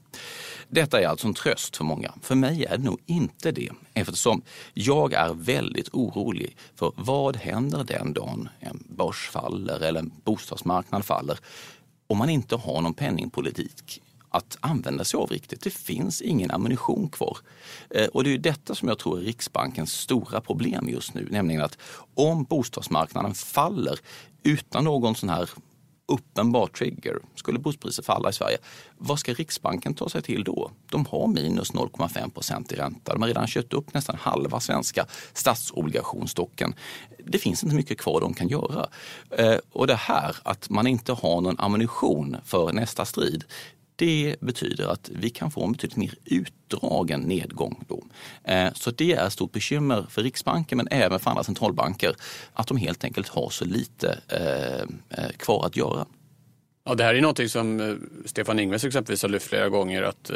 Detta 0.69 1.01
är 1.01 1.07
alltså 1.07 1.27
en 1.27 1.35
tröst 1.35 1.77
för 1.77 1.85
många. 1.85 2.15
För 2.23 2.35
mig 2.35 2.65
är 2.65 2.79
det 2.79 2.85
nog 2.85 3.01
inte 3.07 3.53
det 3.53 3.71
eftersom 3.95 4.43
jag 4.75 5.13
är 5.13 5.35
väldigt 5.35 5.89
orolig 5.93 6.57
för 6.75 6.93
vad 6.97 7.37
händer 7.37 7.85
den 7.85 8.13
dagen 8.13 8.49
en 8.61 8.85
börs 8.89 9.29
faller 9.33 9.81
eller 9.81 10.01
en 10.01 10.13
bostadsmarknad 10.25 11.05
faller 11.05 11.39
om 12.07 12.19
man 12.19 12.31
inte 12.31 12.57
har 12.57 12.81
någon 12.81 12.95
penningpolitik 12.95 14.03
att 14.33 14.57
använda 14.61 15.05
sig 15.05 15.19
av 15.19 15.31
riktigt. 15.31 15.61
Det 15.61 15.71
finns 15.71 16.21
ingen 16.21 16.51
ammunition 16.51 17.09
kvar. 17.09 17.39
Eh, 17.91 18.07
och 18.07 18.25
det 18.25 18.35
är 18.35 18.39
detta 18.39 18.75
som 18.75 18.89
jag 18.89 18.99
tror 18.99 19.19
är 19.19 19.23
Riksbankens 19.23 19.93
stora 19.93 20.41
problem 20.41 20.89
just 20.89 21.15
nu, 21.15 21.29
nämligen 21.31 21.63
att 21.63 21.79
om 22.15 22.45
bostadsmarknaden 22.45 23.35
faller 23.35 23.99
utan 24.43 24.85
någon 24.85 25.15
sån 25.15 25.29
här 25.29 25.51
uppenbar 26.07 26.67
trigger, 26.67 27.19
skulle 27.35 27.59
bostadspriser 27.59 28.03
falla 28.03 28.31
i 28.31 28.33
Sverige, 28.33 28.59
vad 28.99 29.19
ska 29.19 29.33
Riksbanken 29.33 29.95
ta 29.95 30.09
sig 30.09 30.23
till 30.23 30.45
då? 30.45 30.71
De 30.91 31.07
har 31.07 31.27
minus 31.27 31.73
0,5 31.73 32.31
procent 32.31 32.73
i 32.73 32.77
ränta. 32.77 33.13
De 33.13 33.23
har 33.23 33.29
redan 33.29 33.47
köpt 33.47 33.73
upp 33.73 33.95
nästan 33.95 34.17
halva 34.17 34.61
svenska 34.61 35.07
statsobligationsstocken. 35.33 36.75
Det 37.25 37.39
finns 37.39 37.65
inte 37.65 37.77
mycket 37.77 37.99
kvar 37.99 38.21
de 38.21 38.35
kan 38.35 38.49
göra. 38.49 38.87
Eh, 39.31 39.57
och 39.73 39.87
det 39.87 39.95
här 39.95 40.37
att 40.43 40.71
man 40.71 40.87
inte 40.87 41.13
har 41.13 41.41
någon 41.41 41.61
ammunition 41.61 42.37
för 42.45 42.73
nästa 42.73 43.05
strid, 43.05 43.45
det 44.03 44.37
betyder 44.41 44.87
att 44.87 45.11
vi 45.13 45.31
kan 45.31 45.51
få 45.51 45.65
en 45.65 45.73
betydligt 45.73 45.97
mer 45.97 46.15
utdragen 46.25 47.21
nedgång. 47.21 47.85
Då. 47.89 48.03
Eh, 48.45 48.73
så 48.73 48.91
det 48.91 49.13
är 49.13 49.27
ett 49.27 49.33
stort 49.33 49.53
bekymmer 49.53 50.07
för 50.11 50.23
Riksbanken 50.23 50.77
men 50.77 50.89
även 50.91 51.19
för 51.19 51.31
andra 51.31 51.45
centralbanker 51.45 52.15
att 52.53 52.67
de 52.67 52.77
helt 52.77 53.05
enkelt 53.05 53.29
har 53.29 53.51
så 53.51 53.65
lite 53.65 54.19
eh, 54.29 55.19
eh, 55.19 55.31
kvar 55.37 55.67
att 55.67 55.77
göra. 55.77 56.07
Ja, 56.85 56.95
det 56.95 57.05
här 57.05 57.15
är 57.15 57.21
någonting 57.21 57.49
som 57.49 57.99
Stefan 58.27 58.59
Ingves 58.59 58.85
exempelvis 58.85 59.23
har 59.23 59.29
lyft 59.29 59.47
flera 59.47 59.69
gånger. 59.69 60.03
Att, 60.03 60.31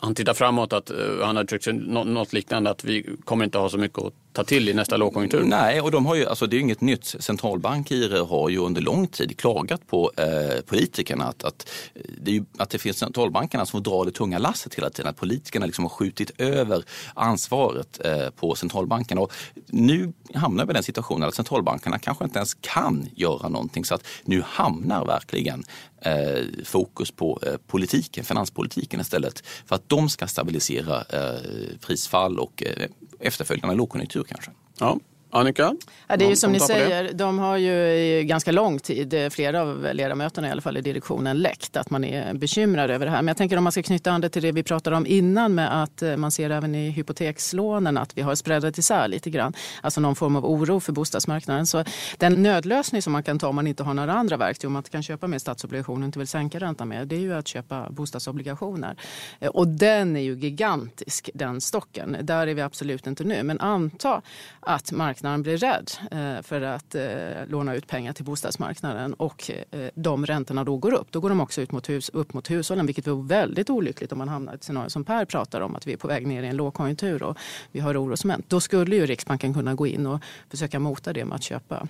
han 0.00 0.14
tittar 0.14 0.34
framåt, 0.34 0.72
att 0.72 0.90
han 1.22 1.36
har 1.36 1.44
uttryckt 1.44 1.66
något 1.86 2.32
liknande, 2.32 2.70
att 2.70 2.84
vi 2.84 3.16
kommer 3.24 3.44
inte 3.44 3.58
ha 3.58 3.68
så 3.68 3.78
mycket 3.78 3.98
att 3.98 4.29
ta 4.32 4.44
till 4.44 4.68
i 4.68 4.74
nästa 4.74 4.96
lågkonjunktur? 4.96 5.44
Nej, 5.44 5.80
och 5.80 5.90
de 5.90 6.06
har 6.06 6.14
ju, 6.14 6.26
alltså 6.26 6.46
det 6.46 6.56
är 6.56 6.60
inget 6.60 6.80
nytt. 6.80 7.04
Centralbankirer 7.04 8.24
har 8.24 8.48
ju 8.48 8.58
under 8.58 8.80
lång 8.80 9.06
tid 9.06 9.38
klagat 9.38 9.86
på 9.86 10.12
eh, 10.16 10.60
politikerna 10.66 11.24
att, 11.24 11.44
att, 11.44 11.70
eh, 11.94 12.00
det 12.18 12.30
ju, 12.30 12.44
att 12.58 12.70
det 12.70 12.78
finns 12.78 12.98
centralbankerna 12.98 13.66
som 13.66 13.82
drar 13.82 14.04
det 14.04 14.10
tunga 14.10 14.38
lasset 14.38 14.74
hela 14.74 14.90
tiden. 14.90 15.10
Att 15.10 15.16
politikerna 15.16 15.66
liksom 15.66 15.84
har 15.84 15.90
skjutit 15.90 16.30
över 16.40 16.84
ansvaret 17.14 18.00
eh, 18.04 18.30
på 18.30 18.54
centralbankerna. 18.54 19.20
Och 19.20 19.32
nu 19.66 20.12
hamnar 20.34 20.66
vi 20.66 20.70
i 20.70 20.74
den 20.74 20.82
situationen 20.82 21.28
att 21.28 21.34
centralbankerna 21.34 21.98
kanske 21.98 22.24
inte 22.24 22.38
ens 22.38 22.54
kan 22.54 23.08
göra 23.14 23.48
någonting. 23.48 23.84
Så 23.84 23.94
att 23.94 24.06
nu 24.24 24.42
hamnar 24.46 25.04
verkligen 25.04 25.64
eh, 26.00 26.64
fokus 26.64 27.10
på 27.10 27.40
eh, 27.46 27.56
politiken, 27.66 28.24
finanspolitiken 28.24 29.00
istället. 29.00 29.46
För 29.66 29.74
att 29.74 29.88
de 29.88 30.08
ska 30.08 30.26
stabilisera 30.26 31.02
eh, 31.02 31.40
prisfall 31.80 32.38
och 32.38 32.62
eh, 32.66 32.88
efterföljande 33.20 33.74
lågkonjunktur 33.74 34.22
kanske. 34.22 34.50
Ja. 34.78 34.98
Annika? 35.32 35.76
Ja, 36.06 36.16
det 36.16 36.24
är 36.24 36.28
ju 36.28 36.36
som 36.36 36.52
ni 36.52 36.60
säger, 36.60 37.12
de 37.12 37.38
har 37.38 37.56
ju 37.56 37.72
i 37.72 38.24
ganska 38.24 38.52
lång 38.52 38.78
tid, 38.78 39.14
eh, 39.14 39.28
flera 39.28 39.62
av 39.62 39.88
ledamöterna 39.92 40.48
i 40.48 40.50
alla 40.50 40.60
fall 40.60 40.76
i 40.76 40.80
direktionen, 40.80 41.38
läckt 41.38 41.76
att 41.76 41.90
man 41.90 42.04
är 42.04 42.34
bekymrad 42.34 42.90
över 42.90 43.06
det 43.06 43.12
här. 43.12 43.22
Men 43.22 43.28
jag 43.28 43.36
tänker 43.36 43.56
om 43.56 43.64
man 43.64 43.72
ska 43.72 43.82
knyta 43.82 44.10
an 44.10 44.20
det 44.20 44.28
till 44.28 44.42
det 44.42 44.52
vi 44.52 44.62
pratade 44.62 44.96
om 44.96 45.06
innan 45.06 45.54
med 45.54 45.82
att 45.82 46.02
eh, 46.02 46.16
man 46.16 46.30
ser 46.30 46.50
även 46.50 46.74
i 46.74 46.90
hypotekslånen 46.90 47.98
att 47.98 48.18
vi 48.18 48.22
har 48.22 48.34
spreadat 48.34 48.78
isär 48.78 49.08
lite 49.08 49.30
grann. 49.30 49.52
Alltså 49.80 50.00
någon 50.00 50.16
form 50.16 50.36
av 50.36 50.46
oro 50.46 50.80
för 50.80 50.92
bostadsmarknaden. 50.92 51.66
Så 51.66 51.84
den 52.16 52.32
nödlösning 52.32 53.02
som 53.02 53.12
man 53.12 53.22
kan 53.22 53.38
ta 53.38 53.48
om 53.48 53.56
man 53.56 53.66
inte 53.66 53.82
har 53.82 53.94
några 53.94 54.12
andra 54.12 54.36
verktyg, 54.36 54.68
om 54.68 54.72
man 54.72 54.82
kan 54.82 55.02
köpa 55.02 55.26
mer 55.26 55.38
statsobligationer 55.38 56.00
och 56.00 56.06
inte 56.06 56.18
vill 56.18 56.28
sänka 56.28 56.58
räntan 56.58 56.88
mer, 56.88 57.04
det 57.04 57.16
är 57.16 57.20
ju 57.20 57.34
att 57.34 57.48
köpa 57.48 57.90
bostadsobligationer. 57.90 58.96
Eh, 59.40 59.48
och 59.48 59.68
den 59.68 60.16
är 60.16 60.20
ju 60.20 60.34
gigantisk, 60.34 61.30
den 61.34 61.60
stocken. 61.60 62.16
Där 62.22 62.46
är 62.46 62.54
vi 62.54 62.62
absolut 62.62 63.06
inte 63.06 63.24
nu. 63.24 63.42
Men 63.42 63.60
anta 63.60 64.22
att 64.60 64.92
marknaden 64.92 65.19
marknaden 65.22 65.42
blir 65.42 65.56
rädd 65.56 65.90
eh, 66.10 66.42
för 66.42 66.60
att 66.60 66.94
eh, 66.94 67.46
låna 67.48 67.74
ut 67.74 67.86
pengar 67.86 68.12
till 68.12 68.24
bostadsmarknaden 68.24 69.14
och 69.14 69.50
eh, 69.70 69.88
de 69.94 70.26
räntorna 70.26 70.64
då 70.64 70.76
går 70.76 70.92
upp, 70.92 71.06
då 71.10 71.20
går 71.20 71.28
de 71.28 71.40
också 71.40 71.60
ut 71.60 71.72
mot 71.72 71.88
hus, 71.88 72.10
upp 72.12 72.34
mot 72.34 72.50
hushållen 72.50 72.86
vilket 72.86 73.06
vore 73.06 73.28
väldigt 73.28 73.70
olyckligt 73.70 74.12
om 74.12 74.18
man 74.18 74.28
hamnar 74.28 74.52
i 74.52 74.56
ett 74.56 74.64
scenario 74.64 74.88
som 74.88 75.04
Per 75.04 75.24
pratar 75.24 75.60
om 75.60 75.76
att 75.76 75.86
vi 75.86 75.92
är 75.92 75.96
på 75.96 76.08
väg 76.08 76.26
ner 76.26 76.42
i 76.42 76.46
en 76.46 76.56
lågkonjunktur 76.56 77.22
och 77.22 77.38
vi 77.72 77.80
har 77.80 77.96
orosmoment. 77.96 78.44
Då 78.48 78.60
skulle 78.60 78.96
ju 78.96 79.06
Riksbanken 79.06 79.54
kunna 79.54 79.74
gå 79.74 79.86
in 79.86 80.06
och 80.06 80.20
försöka 80.50 80.78
mota 80.78 81.12
det 81.12 81.24
med 81.24 81.34
att 81.34 81.42
köpa 81.42 81.88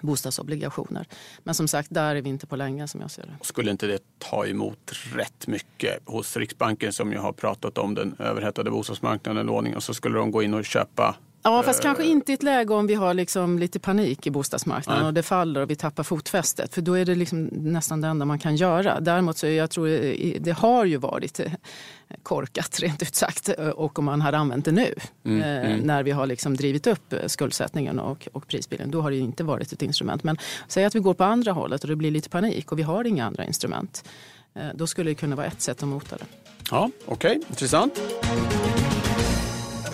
bostadsobligationer. 0.00 1.06
Men 1.44 1.54
som 1.54 1.68
sagt, 1.68 1.88
där 1.90 2.16
är 2.16 2.22
vi 2.22 2.28
inte 2.28 2.46
på 2.46 2.56
länge 2.56 2.88
som 2.88 3.00
jag 3.00 3.10
ser 3.10 3.22
det. 3.22 3.44
Skulle 3.44 3.70
inte 3.70 3.86
det 3.86 3.98
ta 4.18 4.46
emot 4.46 4.92
rätt 5.14 5.46
mycket 5.46 5.98
hos 6.04 6.36
Riksbanken 6.36 6.92
som 6.92 7.12
ju 7.12 7.18
har 7.18 7.32
pratat 7.32 7.78
om 7.78 7.94
den 7.94 8.16
överhettade 8.18 8.70
bostadsmarknaden, 8.70 9.46
låning 9.46 9.76
och 9.76 9.82
så 9.82 9.94
skulle 9.94 10.18
de 10.18 10.30
gå 10.30 10.42
in 10.42 10.54
och 10.54 10.64
köpa 10.64 11.16
Ja, 11.42 11.62
fast 11.62 11.82
kanske 11.82 12.04
inte 12.04 12.32
i 12.32 12.34
ett 12.34 12.42
läge 12.42 12.74
om 12.74 12.86
vi 12.86 12.94
har 12.94 13.14
liksom 13.14 13.58
lite 13.58 13.78
panik 13.78 14.26
i 14.26 14.30
bostadsmarknaden 14.30 15.02
Nej. 15.02 15.08
och 15.08 15.14
det 15.14 15.22
faller 15.22 15.60
och 15.60 15.70
vi 15.70 15.76
tappar 15.76 16.02
fotfästet. 16.02 16.74
För 16.74 16.82
då 16.82 16.94
är 16.94 17.04
det 17.04 17.14
liksom 17.14 17.44
nästan 17.52 18.00
det 18.00 18.08
enda 18.08 18.24
man 18.24 18.38
kan 18.38 18.56
göra. 18.56 19.00
Däremot 19.00 19.36
så 19.36 19.46
jag 19.46 19.70
tror 19.70 19.88
det 20.40 20.52
har 20.52 20.84
ju 20.84 20.96
varit 20.96 21.40
eh, 21.40 21.52
korkat 22.22 22.78
rent 22.82 23.02
ut 23.02 23.14
sagt 23.14 23.48
och 23.74 23.98
om 23.98 24.04
man 24.04 24.20
hade 24.20 24.38
använt 24.38 24.64
det 24.64 24.72
nu 24.72 24.94
mm, 25.24 25.40
eh, 25.40 25.70
mm. 25.70 25.86
när 25.86 26.02
vi 26.02 26.10
har 26.10 26.26
liksom 26.26 26.56
drivit 26.56 26.86
upp 26.86 27.14
skuldsättningen 27.26 27.98
och, 27.98 28.28
och 28.32 28.46
prisbilden. 28.46 28.90
Då 28.90 29.00
har 29.00 29.10
det 29.10 29.18
inte 29.18 29.44
varit 29.44 29.72
ett 29.72 29.82
instrument. 29.82 30.24
Men 30.24 30.38
säg 30.68 30.84
att 30.84 30.94
vi 30.94 31.00
går 31.00 31.14
på 31.14 31.24
andra 31.24 31.52
hållet 31.52 31.82
och 31.82 31.88
det 31.88 31.96
blir 31.96 32.10
lite 32.10 32.28
panik 32.28 32.72
och 32.72 32.78
vi 32.78 32.82
har 32.82 33.06
inga 33.06 33.26
andra 33.26 33.44
instrument. 33.44 34.04
Eh, 34.54 34.68
då 34.74 34.86
skulle 34.86 35.10
det 35.10 35.14
kunna 35.14 35.36
vara 35.36 35.46
ett 35.46 35.60
sätt 35.60 35.82
att 35.82 35.88
mota 35.88 36.16
det. 36.16 36.24
Ja, 36.70 36.90
Okej, 37.06 37.30
okay. 37.30 37.48
intressant. 37.48 38.00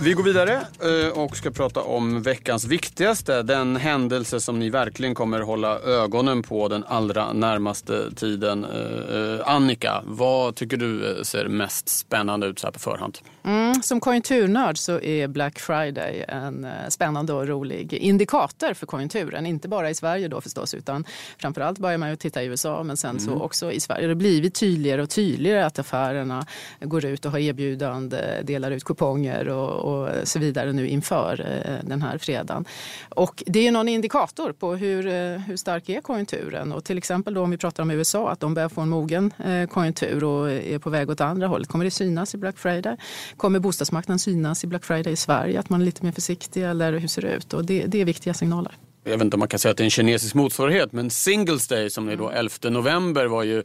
Vi 0.00 0.12
går 0.12 0.22
vidare 0.22 0.52
eh, 0.52 1.18
och 1.18 1.36
ska 1.36 1.50
prata 1.50 1.80
om 1.80 2.22
veckans 2.22 2.64
viktigaste. 2.64 3.42
Den 3.42 3.76
händelse 3.76 4.40
som 4.40 4.58
ni 4.58 4.70
verkligen 4.70 5.14
kommer 5.14 5.40
hålla 5.40 5.80
ögonen 5.80 6.42
på 6.42 6.68
den 6.68 6.84
allra 6.88 7.32
närmaste 7.32 8.14
tiden. 8.14 8.64
Eh, 8.64 9.16
eh, 9.16 9.48
Annika, 9.48 10.02
vad 10.04 10.54
tycker 10.54 10.76
du 10.76 11.20
ser 11.24 11.48
mest 11.48 11.88
spännande 11.88 12.46
ut 12.46 12.58
så 12.58 12.66
här 12.66 12.72
på 12.72 12.78
förhand? 12.78 13.18
Mm, 13.44 13.82
som 13.82 14.00
konjunkturnörd 14.00 14.78
så 14.78 15.00
är 15.00 15.28
Black 15.28 15.58
Friday 15.58 16.24
en 16.28 16.66
spännande 16.88 17.32
och 17.32 17.46
rolig 17.46 17.92
indikator 17.92 18.74
för 18.74 18.86
konjunkturen. 18.86 19.46
Inte 19.46 19.68
bara 19.68 19.90
i 19.90 19.94
Sverige 19.94 20.28
då 20.28 20.40
förstås, 20.40 20.74
utan 20.74 21.04
framförallt 21.38 21.78
börjar 21.78 21.98
man 21.98 22.10
ju 22.10 22.16
titta 22.16 22.42
i 22.42 22.46
USA, 22.46 22.82
men 22.82 22.96
sen 22.96 23.10
mm. 23.10 23.20
så 23.20 23.42
också 23.42 23.72
i 23.72 23.80
Sverige. 23.80 24.02
Det 24.02 24.10
har 24.10 24.14
blivit 24.14 24.54
tydligare 24.54 25.02
och 25.02 25.10
tydligare 25.10 25.66
att 25.66 25.78
affärerna 25.78 26.46
går 26.80 27.04
ut 27.04 27.24
och 27.24 27.30
har 27.32 27.38
erbjudande, 27.38 28.42
delar 28.42 28.70
ut 28.70 28.84
kuponger 28.84 29.48
och 29.48 29.85
och 29.86 30.28
så 30.28 30.38
vidare 30.38 30.72
nu 30.72 30.88
inför 30.88 31.40
eh, 31.40 31.88
den 31.88 32.02
här 32.02 32.18
fredagen. 32.18 32.64
Och 33.08 33.42
det 33.46 33.66
är 33.66 33.72
någon 33.72 33.88
indikator 33.88 34.52
på 34.52 34.74
hur, 34.74 35.06
eh, 35.06 35.38
hur 35.38 35.56
stark 35.56 35.88
är 35.88 36.00
konjunkturen. 36.00 36.72
Och 36.72 36.84
till 36.84 36.98
exempel 36.98 37.34
då 37.34 37.42
om 37.42 37.50
vi 37.50 37.58
pratar 37.58 37.82
om 37.82 37.90
USA, 37.90 38.30
att 38.30 38.40
de 38.40 38.54
börjar 38.54 38.68
få 38.68 38.80
en 38.80 38.88
mogen 38.88 39.32
eh, 39.44 39.66
konjunktur 39.68 40.24
och 40.24 40.50
är 40.50 40.78
på 40.78 40.90
väg 40.90 41.10
åt 41.10 41.20
andra 41.20 41.46
hållet. 41.46 41.68
Kommer 41.68 41.84
det 41.84 41.90
synas 41.90 42.34
i 42.34 42.38
Black 42.38 42.58
Friday? 42.58 42.96
Kommer 43.36 43.58
bostadsmarknaden 43.58 44.18
synas 44.18 44.64
i 44.64 44.66
Black 44.66 44.84
Friday 44.84 45.12
i 45.12 45.16
Sverige? 45.16 45.60
Att 45.60 45.70
man 45.70 45.80
är 45.80 45.84
lite 45.84 46.04
mer 46.04 46.12
försiktig 46.12 46.64
eller 46.64 46.92
hur 46.92 47.08
ser 47.08 47.22
det 47.22 47.32
ut? 47.32 47.54
Och 47.54 47.64
det, 47.64 47.86
det 47.86 48.00
är 48.00 48.04
viktiga 48.04 48.34
signaler 48.34 48.72
jag 49.06 49.18
vet 49.18 49.24
inte 49.24 49.36
om 49.36 49.38
man 49.38 49.48
kan 49.48 49.58
säga 49.58 49.70
att 49.70 49.76
det 49.76 49.82
är 49.82 49.84
en 49.84 49.90
kinesisk 49.90 50.34
motsvarighet, 50.34 50.92
men 50.92 51.10
Singles 51.10 51.68
Day 51.68 51.90
som 51.90 52.08
är 52.08 52.16
då 52.16 52.30
11 52.30 52.70
november 52.70 53.26
var 53.26 53.42
ju 53.42 53.58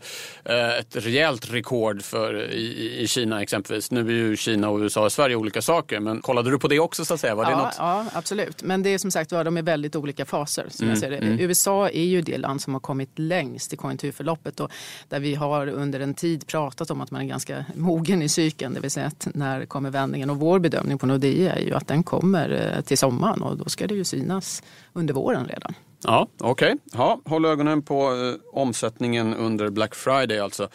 eh, 0.46 0.78
ett 0.78 0.96
rejält 0.96 1.54
rekord 1.54 2.02
för, 2.02 2.52
i, 2.52 2.98
i 3.02 3.08
Kina 3.08 3.42
exempelvis. 3.42 3.92
Nu 3.92 4.00
är 4.00 4.12
ju 4.12 4.38
Kina 4.38 4.70
och 4.70 4.80
USA 4.80 5.06
och 5.06 5.12
Sverige 5.12 5.36
olika 5.36 5.62
saker, 5.62 6.00
men 6.00 6.22
kollade 6.22 6.52
du 6.52 6.60
på 6.60 6.68
det 6.68 6.80
också 6.80 7.06
så 7.06 7.14
att 7.14 7.20
säga? 7.20 7.36
Var 7.36 7.46
det 7.46 7.52
ja, 7.52 7.58
något? 7.58 7.76
ja, 7.78 8.06
absolut. 8.14 8.64
Men 8.64 8.84
det 8.84 8.90
är 8.90 8.98
som 8.98 9.12
sagt 9.12 9.30
de 9.30 9.58
är 9.58 9.62
väldigt 9.62 9.96
olika 9.96 10.26
faser. 10.26 10.66
Som 10.70 10.84
mm, 10.84 10.90
jag 10.90 11.00
ser 11.00 11.10
det. 11.10 11.18
Mm. 11.18 11.40
USA 11.40 11.90
är 11.90 12.06
ju 12.06 12.22
det 12.22 12.38
land 12.38 12.62
som 12.62 12.74
har 12.74 12.80
kommit 12.80 13.10
längst 13.16 13.74
i 13.74 13.78
konjunkturförloppet 13.78 14.60
och 14.60 14.72
där 15.10 15.20
vi 15.20 15.36
har 15.36 15.68
under 15.68 16.00
en 16.00 16.14
tid 16.14 16.48
pratat 16.48 16.92
om 16.92 17.02
att 17.02 17.12
man 17.12 17.22
är 17.22 17.26
ganska 17.26 17.66
mogen 17.76 18.22
i 18.22 18.30
cykeln, 18.30 18.74
det 18.74 18.80
vill 18.80 18.92
säga 18.92 19.08
att 19.08 19.28
när 19.34 19.66
kommer 19.66 19.90
vändningen? 19.90 20.30
Och 20.30 20.38
vår 20.38 20.60
bedömning 20.60 20.98
på 20.98 21.06
Nordea 21.06 21.56
är 21.56 21.62
ju 21.62 21.74
att 21.74 21.88
den 21.88 22.04
kommer 22.04 22.76
eh, 22.76 22.82
till 22.82 22.98
sommaren 22.98 23.42
och 23.42 23.58
då 23.58 23.66
ska 23.66 23.88
det 23.88 23.96
ju 23.96 24.04
synas 24.04 24.64
under 24.94 25.14
våren 25.14 25.31
redan. 25.32 25.74
Ja, 26.04 26.28
okej. 26.40 26.52
Okay. 26.52 26.78
Ja, 26.94 27.22
håll 27.26 27.46
ögonen 27.46 27.82
på 27.82 28.16
eh, 28.16 28.60
omsättningen 28.60 29.34
under 29.34 29.70
Black 29.70 29.96
Friday 29.96 30.40
alltså. 30.40 30.70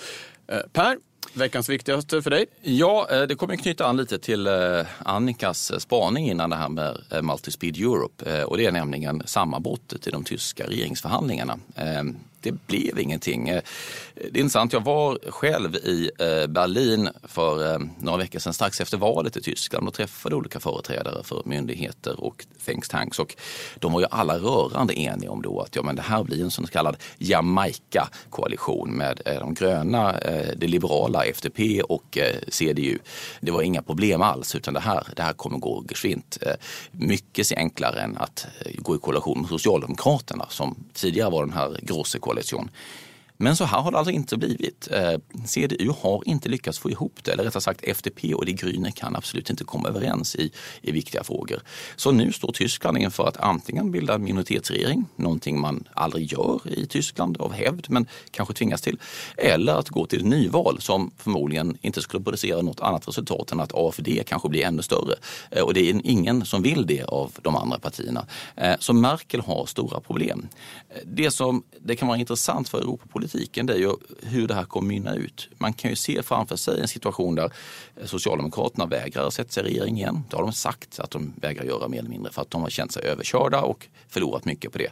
Eh, 0.49 0.59
per, 0.73 0.97
veckans 1.33 1.69
viktigaste 1.69 2.23
för 2.23 2.31
dig? 2.31 2.47
Ja, 2.63 3.09
eh, 3.11 3.23
det 3.23 3.35
kommer 3.35 3.57
knyta 3.57 3.87
an 3.87 3.97
lite 3.97 4.19
till 4.19 4.47
eh, 4.47 4.53
Annikas 4.99 5.71
eh, 5.71 5.79
spaning 5.79 6.31
innan 6.31 6.51
det 6.51 6.57
här 6.57 6.69
med 6.69 6.99
Multispeed 7.23 7.77
Europe. 7.77 8.45
Och 8.45 8.57
det 8.57 8.67
är 8.67 8.73
nämligen 8.73 9.23
sammanbrottet 9.25 10.07
i 10.07 10.11
de 10.11 10.25
tyska 10.25 10.67
regeringsförhandlingarna 10.67 11.59
det 12.41 12.67
blev 12.67 12.99
ingenting. 12.99 13.49
Eh, 13.49 13.63
det 14.15 14.39
är 14.39 14.41
intressant, 14.41 14.73
jag 14.73 14.85
var 14.85 15.19
själv 15.31 15.77
i 15.77 16.11
eh, 16.19 16.47
Berlin 16.47 17.09
för 17.23 17.73
eh, 17.73 17.79
några 17.99 18.19
veckor 18.19 18.39
sedan 18.39 18.53
strax 18.53 18.81
efter 18.81 18.99
valet 18.99 19.37
i 19.37 19.43
Tyskland 19.43 19.89
och 19.89 19.95
träffade 19.95 20.35
olika 20.35 20.61
företrädare 20.61 21.25
för 21.25 21.43
myndigheter 21.45 22.25
och 22.25 22.47
think 22.65 22.89
tanks 22.89 23.19
och 23.19 23.37
de 23.79 23.93
var 23.93 24.01
ju 24.01 24.07
alla 24.11 24.39
rörande 24.39 25.01
eniga 25.01 25.31
om 25.31 25.43
då 25.43 25.61
att 25.61 25.77
ja, 25.77 25.83
men 25.83 25.97
det 25.97 26.03
här 26.03 26.25
blir 26.25 26.43
en 26.43 26.51
så 26.51 26.67
kallad 26.67 26.97
Jamaica-koalition 27.19 28.91
med 28.91 29.21
de 29.25 29.55
gröna, 29.55 30.13
det 30.57 30.67
liberala 30.67 31.25
FDP 31.25 31.83
och 31.83 32.19
CDU. 32.49 32.99
Det 33.41 33.51
var 33.51 33.63
inga 33.63 33.83
problem 33.83 34.23
alls 34.23 34.55
utan 34.55 34.75
det 34.75 34.81
här, 34.81 35.07
det 35.17 35.23
här 35.23 35.33
kommer 35.33 35.59
gå 35.59 35.85
geschwint. 35.89 36.39
Mycket 36.91 37.53
enklare 37.53 38.01
än 38.01 38.17
att 38.17 38.47
gå 38.79 38.97
i 38.97 38.99
koalition 38.99 39.41
med 39.41 39.49
Socialdemokraterna 39.49 40.47
som 40.49 40.77
tidigare 40.93 41.31
var 41.31 41.45
den 41.45 41.55
här 41.55 41.79
grosse 41.83 42.19
koalition. 42.27 42.71
Men 43.37 43.57
så 43.57 43.65
här 43.65 43.81
har 43.81 43.91
det 43.91 43.99
alltså 43.99 44.13
inte 44.13 44.37
blivit. 44.37 44.89
Eh, 44.91 45.19
CDU 45.47 45.93
har 46.01 46.23
inte 46.27 46.49
lyckats 46.49 46.79
få 46.79 46.91
ihop 46.91 47.19
det, 47.23 47.33
eller 47.33 47.45
rättare 47.45 47.61
sagt 47.61 47.85
FDP 47.85 48.35
och 48.35 48.47
de 48.47 48.53
Grüne 48.53 48.91
kan 48.91 49.17
absolut 49.17 49.51
inte 49.51 49.65
komma 49.65 49.89
överens 49.89 50.37
i, 50.37 50.51
i 50.81 50.93
viktiga 50.93 51.25
frågor. 51.25 51.63
Så 51.97 52.13
nu 52.13 52.33
står 52.33 52.53
Tyskland 52.53 52.99
inför 52.99 53.29
att 53.29 53.37
antingen 53.37 53.91
bilda 53.91 54.15
en 54.15 54.25
minoritetsregering, 54.25 55.05
någonting 55.17 55.61
man 55.61 55.89
aldrig 55.95 56.33
gör 56.33 56.61
i 56.65 56.87
Tyskland 56.87 57.37
av 57.37 57.53
hävd, 57.53 57.87
men 57.89 58.07
kanske 58.31 58.55
tvingas 58.55 58.81
till, 58.81 58.99
eller 59.37 59.73
att 59.75 59.89
gå 59.89 60.07
till 60.07 60.25
nyval 60.25 60.81
som 60.81 61.11
förmodligen 61.17 61.79
inte 61.81 62.03
skulle 62.03 62.25
producera 62.25 62.63
något 62.63 62.81
annat 62.81 63.09
resultat 63.09 63.53
än 63.53 63.61
att 63.61 63.75
AFD 63.75 64.09
kanske 64.27 64.49
blir 64.49 64.65
ännu 64.65 64.83
större. 64.83 65.15
Eh, 65.51 65.63
och 65.63 65.75
det 65.75 65.91
är 65.91 66.01
ingen 66.05 66.45
som 66.45 66.63
vill 66.63 66.87
det 66.87 67.05
av 67.05 67.33
de 67.43 67.57
andra 67.57 67.79
partierna. 67.79 68.27
Eh, 68.57 68.75
så 68.79 68.93
Merkel 68.93 69.41
har 69.41 69.67
stora 69.67 70.01
problem. 70.01 70.49
Det 71.05 71.31
som 71.31 71.63
det 71.81 71.97
kan 71.97 72.09
vara 72.09 72.19
intressant 72.19 72.69
för 72.69 72.79
Europapolitiken 72.79 73.26
politiken 73.27 73.67
det 73.67 73.73
är 73.73 73.79
ju 73.79 73.93
hur 74.23 74.49
det 74.49 74.55
här 74.55 74.65
kommer 74.65 74.89
mynna 74.89 75.15
ut. 75.15 75.49
Man 75.59 75.73
kan 75.73 75.91
ju 75.91 75.97
se 75.97 76.23
framför 76.23 76.57
sig 76.57 76.81
en 76.81 76.89
situation 76.89 77.35
där 77.35 77.53
Socialdemokraterna 78.05 78.87
vägrar 78.87 79.27
att 79.27 79.35
sätta 79.35 79.51
sig 79.51 79.63
i 79.63 79.67
regering 79.67 79.97
igen. 79.97 80.25
Det 80.31 80.37
har 80.37 80.43
de 80.43 80.53
sagt 80.53 81.01
att 81.01 81.11
de 81.11 81.33
vägrar 81.41 81.65
göra 81.65 81.89
mer 81.89 81.99
eller 81.99 82.11
mindre 82.11 82.33
för 82.33 82.43
att 82.43 82.51
de 82.51 82.63
har 82.63 82.71
känt 82.71 82.93
sig 82.93 83.03
överkörda 83.05 83.61
och 83.61 83.89
förlorat 84.09 84.45
mycket 84.45 84.73
på 84.73 84.79
det. 84.79 84.91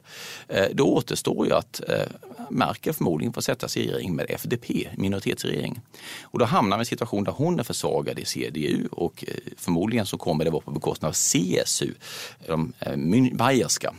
Eh, 0.48 0.66
då 0.72 0.84
återstår 0.84 1.46
ju 1.46 1.52
att 1.52 1.80
eh, 1.88 2.06
Merkel 2.50 2.94
förmodligen 2.94 3.32
får 3.32 3.42
sätta 3.42 3.68
sig 3.68 3.82
i 3.82 3.86
regering 3.86 4.14
med 4.14 4.26
FDP, 4.28 4.88
minoritetsregering. 4.96 5.80
Och 6.22 6.38
då 6.38 6.44
hamnar 6.44 6.76
vi 6.76 6.80
i 6.80 6.82
en 6.82 6.86
situation 6.86 7.24
där 7.24 7.32
hon 7.32 7.60
är 7.60 7.64
försvagad 7.64 8.18
i 8.18 8.24
CDU 8.24 8.88
och 8.90 9.24
eh, 9.28 9.34
förmodligen 9.56 10.06
så 10.06 10.18
kommer 10.18 10.44
det 10.44 10.50
vara 10.50 10.62
på 10.62 10.70
bekostnad 10.70 11.08
av 11.08 11.12
CSU, 11.12 11.94
de 12.46 12.72
bayerska 13.32 13.94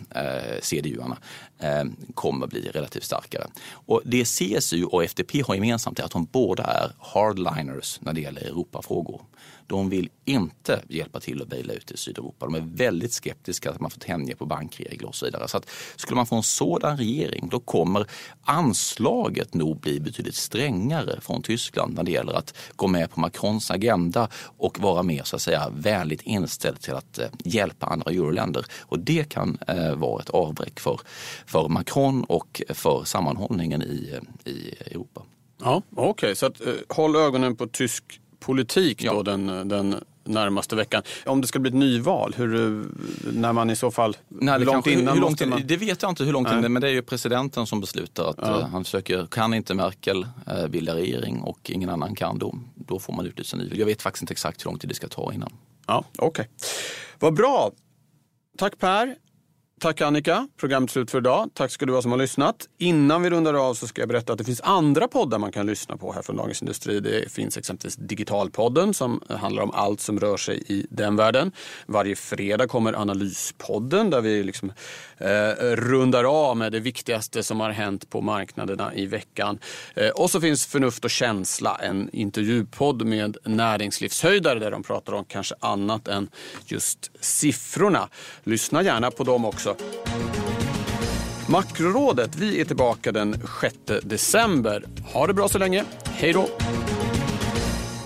CDU-arna 0.62 1.17
Ehm, 1.60 1.96
kommer 2.13 2.48
bli 2.48 2.70
relativt 2.70 3.04
starkare. 3.04 3.48
Och 3.72 4.02
det 4.06 4.26
CSU 4.26 4.84
och 4.84 5.04
FDP 5.04 5.41
har 5.41 5.56
gemensamt 5.56 6.00
är 6.00 6.04
att 6.04 6.12
de 6.12 6.26
båda 6.26 6.63
är 6.63 6.91
hardliners 7.00 8.00
när 8.02 8.13
det 8.13 8.22
gäller 8.22 8.41
Europafrågor. 8.41 9.22
De 9.67 9.89
vill 9.89 10.10
inte 10.25 10.82
hjälpa 10.88 11.19
till 11.19 11.41
att 11.41 11.47
baila 11.47 11.73
ut 11.73 11.91
i 11.91 11.97
Sydeuropa. 11.97 12.45
De 12.45 12.56
är 12.56 12.63
väldigt 12.65 13.13
skeptiska 13.13 13.71
att 13.71 13.80
man 13.80 13.91
får 13.91 13.99
tänja 13.99 14.36
på 14.36 14.45
bankregler 14.45 15.08
och 15.08 15.15
så 15.15 15.25
vidare. 15.25 15.47
Så 15.47 15.58
att 15.58 15.69
skulle 15.95 16.15
man 16.15 16.25
få 16.25 16.36
en 16.36 16.43
sådan 16.43 16.97
regering 16.97 17.49
då 17.51 17.60
kommer 17.60 18.08
anslaget 18.43 19.54
nog 19.54 19.80
bli 19.80 19.99
betydligt 19.99 20.36
strängare 20.36 21.21
från 21.21 21.41
Tyskland 21.41 21.95
när 21.95 22.04
det 22.04 22.12
gäller 22.12 22.34
att 22.34 22.58
gå 22.75 22.88
med 22.88 23.12
på 23.12 23.19
Macrons 23.19 23.71
agenda 23.71 24.30
och 24.58 24.80
vara 24.80 25.04
mer 25.04 25.23
så 25.23 25.36
att 25.36 25.41
säga 25.41 25.69
vänligt 25.69 26.21
inställd 26.21 26.82
till 26.82 26.93
att 26.93 27.19
eh, 27.19 27.28
hjälpa 27.43 27.86
andra 27.86 28.12
euroländer. 28.12 28.65
Och 28.82 28.99
det 28.99 29.30
kan 29.30 29.58
eh, 29.67 29.95
vara 29.95 30.21
ett 30.21 30.30
avbräck 30.30 30.80
för, 30.80 30.99
för 31.45 31.67
Macron 31.67 32.23
och 32.23 32.62
för 32.69 33.04
sammanhållningen 33.04 33.82
i, 33.82 34.13
eh, 34.13 34.51
i 34.51 34.75
Europa. 34.91 35.21
Ja, 35.62 35.82
Okej, 35.95 36.10
okay. 36.10 36.36
så 36.36 36.45
att, 36.45 36.62
eh, 36.62 36.73
håll 36.89 37.15
ögonen 37.15 37.56
på 37.56 37.67
tysk 37.67 38.19
politik 38.45 39.03
då 39.03 39.23
den, 39.23 39.67
den 39.67 39.95
närmaste 40.23 40.75
veckan. 40.75 41.03
Om 41.25 41.41
det 41.41 41.47
ska 41.47 41.60
bli 41.60 41.69
ett 41.69 41.75
nyval, 41.75 42.34
hur, 42.38 42.84
när 43.34 43.53
man 43.53 43.69
i 43.69 43.75
så 43.75 43.91
fall... 43.91 44.17
Nej, 44.27 44.60
hur 44.60 44.65
långt 44.65 44.75
kanske, 44.75 44.91
innan 44.91 45.13
hur 45.13 45.21
långt 45.21 45.41
in, 45.41 45.49
man... 45.49 45.62
Det 45.65 45.77
vet 45.77 46.01
jag 46.01 46.12
inte 46.12 46.23
hur 46.23 46.34
långt 46.34 46.51
in, 46.51 46.73
men 46.73 46.81
det 46.81 46.88
är 46.88 46.91
ju 46.91 47.01
presidenten 47.01 47.67
som 47.67 47.81
beslutar 47.81 48.29
att 48.29 48.38
ja. 48.41 48.58
uh, 48.58 48.67
han 48.67 48.84
försöker, 48.84 49.25
kan 49.25 49.53
inte 49.53 49.73
Merkel 49.73 50.27
uh, 50.51 50.67
bilda 50.67 50.95
regering 50.95 51.41
och 51.41 51.69
ingen 51.69 51.89
annan 51.89 52.15
kan 52.15 52.39
då, 52.39 52.55
då 52.75 52.99
får 52.99 53.13
man 53.13 53.25
utlysa 53.25 53.58
nyval. 53.58 53.77
Jag 53.77 53.86
vet 53.86 54.01
faktiskt 54.01 54.21
inte 54.21 54.31
exakt 54.31 54.65
hur 54.65 54.65
lång 54.65 54.79
tid 54.79 54.89
det 54.89 54.95
ska 54.95 55.08
ta 55.08 55.34
innan. 55.34 55.53
Ja, 55.88 56.05
Okej, 56.17 56.27
okay. 56.27 56.45
vad 57.19 57.34
bra. 57.34 57.71
Tack 58.58 58.79
Per. 58.79 59.15
Tack 59.86 60.02
Annika, 60.02 60.48
programmet 60.58 60.91
slut 60.91 61.12
för 61.12 61.17
idag. 61.17 61.50
Tack 61.54 61.71
ska 61.71 61.86
du 61.86 61.93
ha 61.93 62.02
som 62.02 62.12
har 62.12 62.17
lyssnat. 62.17 62.56
Innan 62.78 63.21
vi 63.21 63.30
rundar 63.30 63.54
av 63.54 63.74
så 63.74 63.88
ska 63.88 64.02
jag 64.02 64.10
berätta 64.10 64.34
att 64.34 64.38
det 64.39 64.43
finns 64.43 64.62
andra 64.62 65.08
poddar 65.08 65.39
man 65.39 65.52
kan 65.52 65.65
lyssna 65.65 65.98
på 65.98 66.13
här 66.13 66.21
från 66.21 66.38
Dagens 66.38 66.62
Industri. 66.62 67.00
Det 67.00 67.32
finns 67.32 67.58
exempelvis 67.58 67.95
Digitalpodden 67.95 68.93
som 68.93 69.21
handlar 69.30 69.63
om 69.63 69.71
allt 69.71 70.02
som 70.02 70.19
rör 70.19 70.38
sig 70.38 70.63
i 70.67 70.88
den 70.89 71.15
världen. 71.15 71.52
Varje 71.86 72.15
fredag 72.15 72.67
kommer 72.67 72.93
Analyspodden 72.93 74.10
där 74.10 74.21
vi 74.21 74.43
liksom, 74.43 74.71
eh, 75.17 75.28
rundar 75.76 76.24
av 76.24 76.58
med 76.58 76.71
det 76.71 76.80
viktigaste 76.80 77.43
som 77.43 77.60
har 77.60 77.69
hänt 77.69 78.10
på 78.10 78.21
marknaderna 78.21 78.93
i 78.93 79.06
veckan. 79.06 79.60
Eh, 79.95 80.10
och 80.10 80.30
så 80.30 80.41
finns 80.41 80.65
Förnuft 80.65 81.06
och 81.06 81.12
känsla, 81.12 81.80
en 81.82 82.10
intervjupodd 82.13 83.06
med 83.06 83.38
näringslivshöjdare 83.43 84.60
där 84.60 84.71
de 84.71 84.84
pratar 84.84 85.13
om 85.13 85.26
kanske 85.26 85.56
annat 85.60 86.08
än 86.08 86.30
just 86.65 87.12
siffrorna. 87.19 88.10
Lyssna 88.43 88.84
gärna 88.84 89.12
på 89.12 89.24
dem 89.24 89.45
också 89.45 89.75
Makrorådet, 91.50 92.36
vi 92.36 92.62
är 92.62 92.66
tillbaka 92.66 93.12
den 93.12 93.36
6 93.62 93.76
december. 94.04 94.84
Ha 95.14 95.28
det 95.28 95.34
bra 95.34 95.48
så 95.48 95.58
länge. 95.58 95.84
Hej 96.06 96.34
då! 96.34 96.48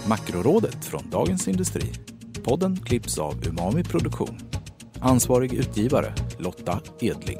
Makrorådet 0.08 0.86
från 0.86 1.10
Dagens 1.10 1.48
Industri. 1.48 1.94
Podden 2.44 2.78
klipps 2.78 3.18
av 3.18 3.48
Umami 3.48 3.84
Produktion. 3.84 4.40
Ansvarig 5.00 5.54
utgivare 5.54 6.14
Lotta 6.38 6.80
Edling. 7.00 7.40